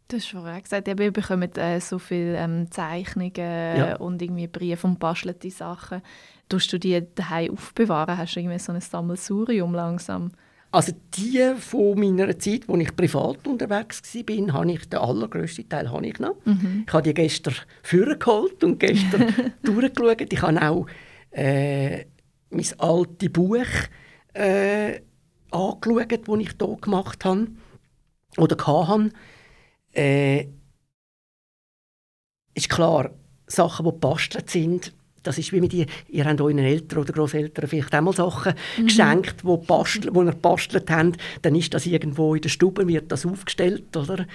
[0.07, 3.95] Du hast vorher gesagt, eben, ihr bekommt äh, so viele ähm, Zeichnungen Ja.
[3.97, 6.01] und irgendwie Briefe und bastelte Sachen.
[6.49, 8.17] Tust du die daheim aufbewahren?
[8.17, 10.31] Hast du irgendwie so ein Sammelsurium langsam?
[10.71, 15.91] Also die von meiner Zeit, wo ich privat unterwegs war, habe ich den allergrössten Teil
[15.91, 16.35] habe ich noch.
[16.85, 20.31] Ich habe die gestern vorgeholt und gestern durchgeschaut.
[20.31, 20.85] Ich habe auch
[21.31, 22.05] äh,
[22.51, 23.65] mein altes Buch
[24.33, 25.01] äh,
[25.49, 27.47] angeschaut, das ich hier gemacht habe
[28.37, 29.09] oder hatte.
[29.91, 30.47] Äh,
[32.53, 33.11] ist klar,
[33.47, 34.93] Sachen, die gebastelt sind,
[35.23, 38.53] das ist wie mit ihr, ihr habt euren Eltern oder Großeltern vielleicht auch mal Sachen
[38.83, 43.11] geschenkt, wo, bastel, wo ihr gebastelt habt, dann ist das irgendwo in der Stube, wird
[43.11, 44.25] das aufgestellt, oder?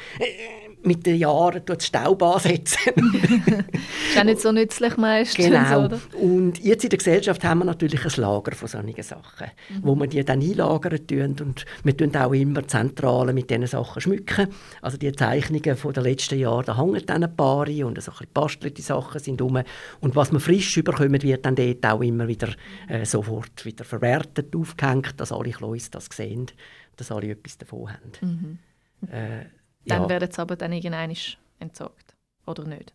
[0.84, 2.78] Mit den Jahren tut Staub ansetzen.
[4.10, 5.84] Ist auch nicht so nützlich meistens, Genau.
[5.86, 6.00] oder?
[6.20, 9.46] Und jetzt in der Gesellschaft haben wir natürlich ein Lager von solchen Sachen,
[9.82, 14.02] wo wir die dann einlagern tun und wir tun auch immer Zentrale mit diesen Sachen
[14.02, 14.48] schmücken.
[14.82, 18.10] Also die Zeichnungen von den letzten Jahren, da hängen dann ein paar rein und so
[18.10, 19.62] ein bisschen bastelte Sachen sind rum.
[20.00, 22.48] Und was wir frisch überkommen, wird dann dort auch immer wieder
[22.88, 26.46] äh, sofort wieder verwertet, aufgehängt, dass alle Kleus das sehen,
[26.96, 28.58] dass alle etwas davon haben.
[29.10, 29.46] Äh,
[29.86, 30.08] Dann ja.
[30.08, 31.12] werden sie aber dann irgendwann
[31.58, 32.14] entsorgt.
[32.46, 32.92] Oder nicht?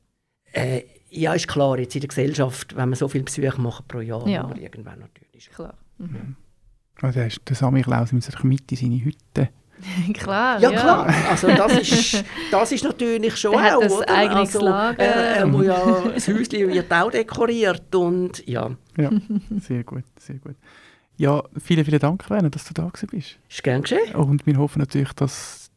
[0.52, 4.00] Äh, ja, ist klar, jetzt in der Gesellschaft, wenn wir so viele Besuche machen pro
[4.00, 4.44] Jahr, Ja.
[4.44, 5.50] man irgendwann natürlich.
[5.52, 5.76] Klar.
[5.98, 6.36] Mhm.
[7.02, 9.50] Also, der, der Samichlaus in seiner Mitte seine Hütte.
[10.14, 11.08] klar, Ja, klar.
[11.30, 14.10] Also das ist, das ist natürlich schon Der hat auch, ein oder?
[14.14, 15.04] eigenes also, Lager.
[15.04, 19.10] Er, er muss ja, das Häuschen wird auch dekoriert und ja, Ja,
[19.60, 20.56] sehr gut, sehr gut.
[21.16, 23.40] Ja, vielen, vielen Dank, Werner, dass du da gewesen bist.
[23.50, 24.16] ist gern geschehen.
[24.16, 25.70] Und wir hoffen natürlich, dass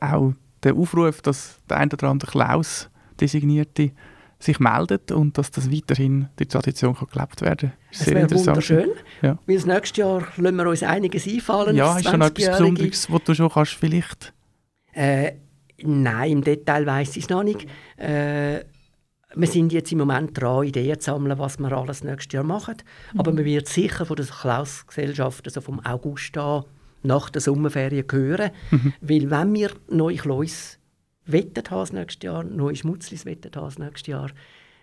[0.00, 0.32] auch
[0.62, 2.90] der Aufruf, dass der ein oder andere Klaus
[3.20, 3.92] designierte
[4.38, 7.78] sich meldet und dass das weiterhin die Tradition kann gelebt werden kann.
[7.92, 8.90] Das wäre wunderschön.
[9.20, 9.38] Ja.
[9.46, 11.76] Weil das nächste Jahr lassen wir uns einiges einfallen.
[11.76, 12.58] Ja, ist schon etwas 20-Jährige.
[12.58, 14.32] Besonderes, was du schon kannst vielleicht...
[14.92, 15.32] Äh,
[15.82, 17.66] Nein, im Detail weiß ich es noch nicht.
[17.96, 18.64] Äh,
[19.34, 22.76] wir sind jetzt im Moment dran, Ideen zu sammeln, was wir alles nächstes Jahr machen.
[23.12, 23.20] Mhm.
[23.20, 26.64] Aber man wird sicher von der Klaus-Gesellschaft, also vom August an,
[27.02, 28.50] nach der Sommerferien hören.
[28.70, 28.92] Mhm.
[29.00, 30.78] Weil wenn wir neue Kleus
[31.26, 34.30] wettet haben nächstes Jahr, neue Schmutzlis wettet haben nächstes Jahr,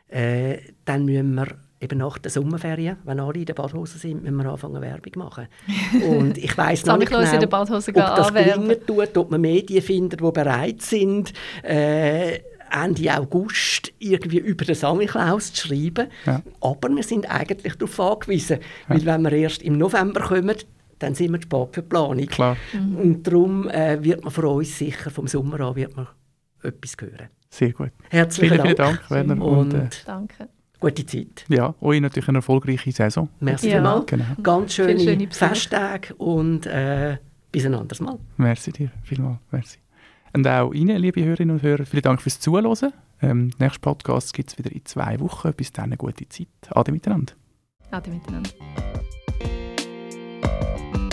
[0.07, 1.47] äh, dann müssen wir
[1.79, 5.47] eben nach der Sommerferien, wenn alle in der Badhose sind, müssen wir anfangen Werbung machen.
[6.07, 10.31] Und ich weiss noch nicht genau, ob das gelingen tut, ob man Medien findet, die
[10.31, 12.39] bereit sind, äh,
[12.69, 16.07] Ende August irgendwie über den Samichlaus zu schreiben.
[16.25, 16.41] Ja.
[16.59, 18.95] Aber wir sind eigentlich darauf angewiesen, ja.
[18.95, 20.55] weil wenn wir erst im November kommen,
[20.99, 22.25] dann sind wir spät für die Planung.
[22.25, 22.57] Klar.
[22.73, 22.95] Mhm.
[22.95, 26.07] Und darum äh, wird man von uns sicher vom Sommer an wird man
[26.63, 27.29] etwas hören.
[27.49, 27.91] Sehr gut.
[28.09, 29.01] Herzlichen vielen, Dank.
[29.07, 29.45] Vielen Dank, Werner.
[29.45, 30.49] Und, und äh, danke.
[30.79, 31.45] Gute Zeit.
[31.47, 33.29] Ja, euch natürlich eine erfolgreiche Saison.
[33.39, 33.75] Merci ja.
[33.75, 34.05] vielmals.
[34.05, 34.25] Genau.
[34.43, 37.17] Ganz schöne, schöne Festtage und äh,
[37.51, 38.19] bis ein anderes Mal.
[38.37, 39.39] Merci dir, vielmals.
[39.51, 39.79] Merci.
[40.33, 42.93] Und auch Ihnen, liebe Hörerinnen und Hörer, vielen Dank fürs Zuhören.
[43.21, 45.51] Ähm, nächsten Podcast gibt es wieder in zwei Wochen.
[45.53, 46.47] Bis dann eine gute Zeit.
[46.69, 47.33] Ade miteinander.
[47.89, 48.51] Ade miteinander.
[50.41, 51.06] Música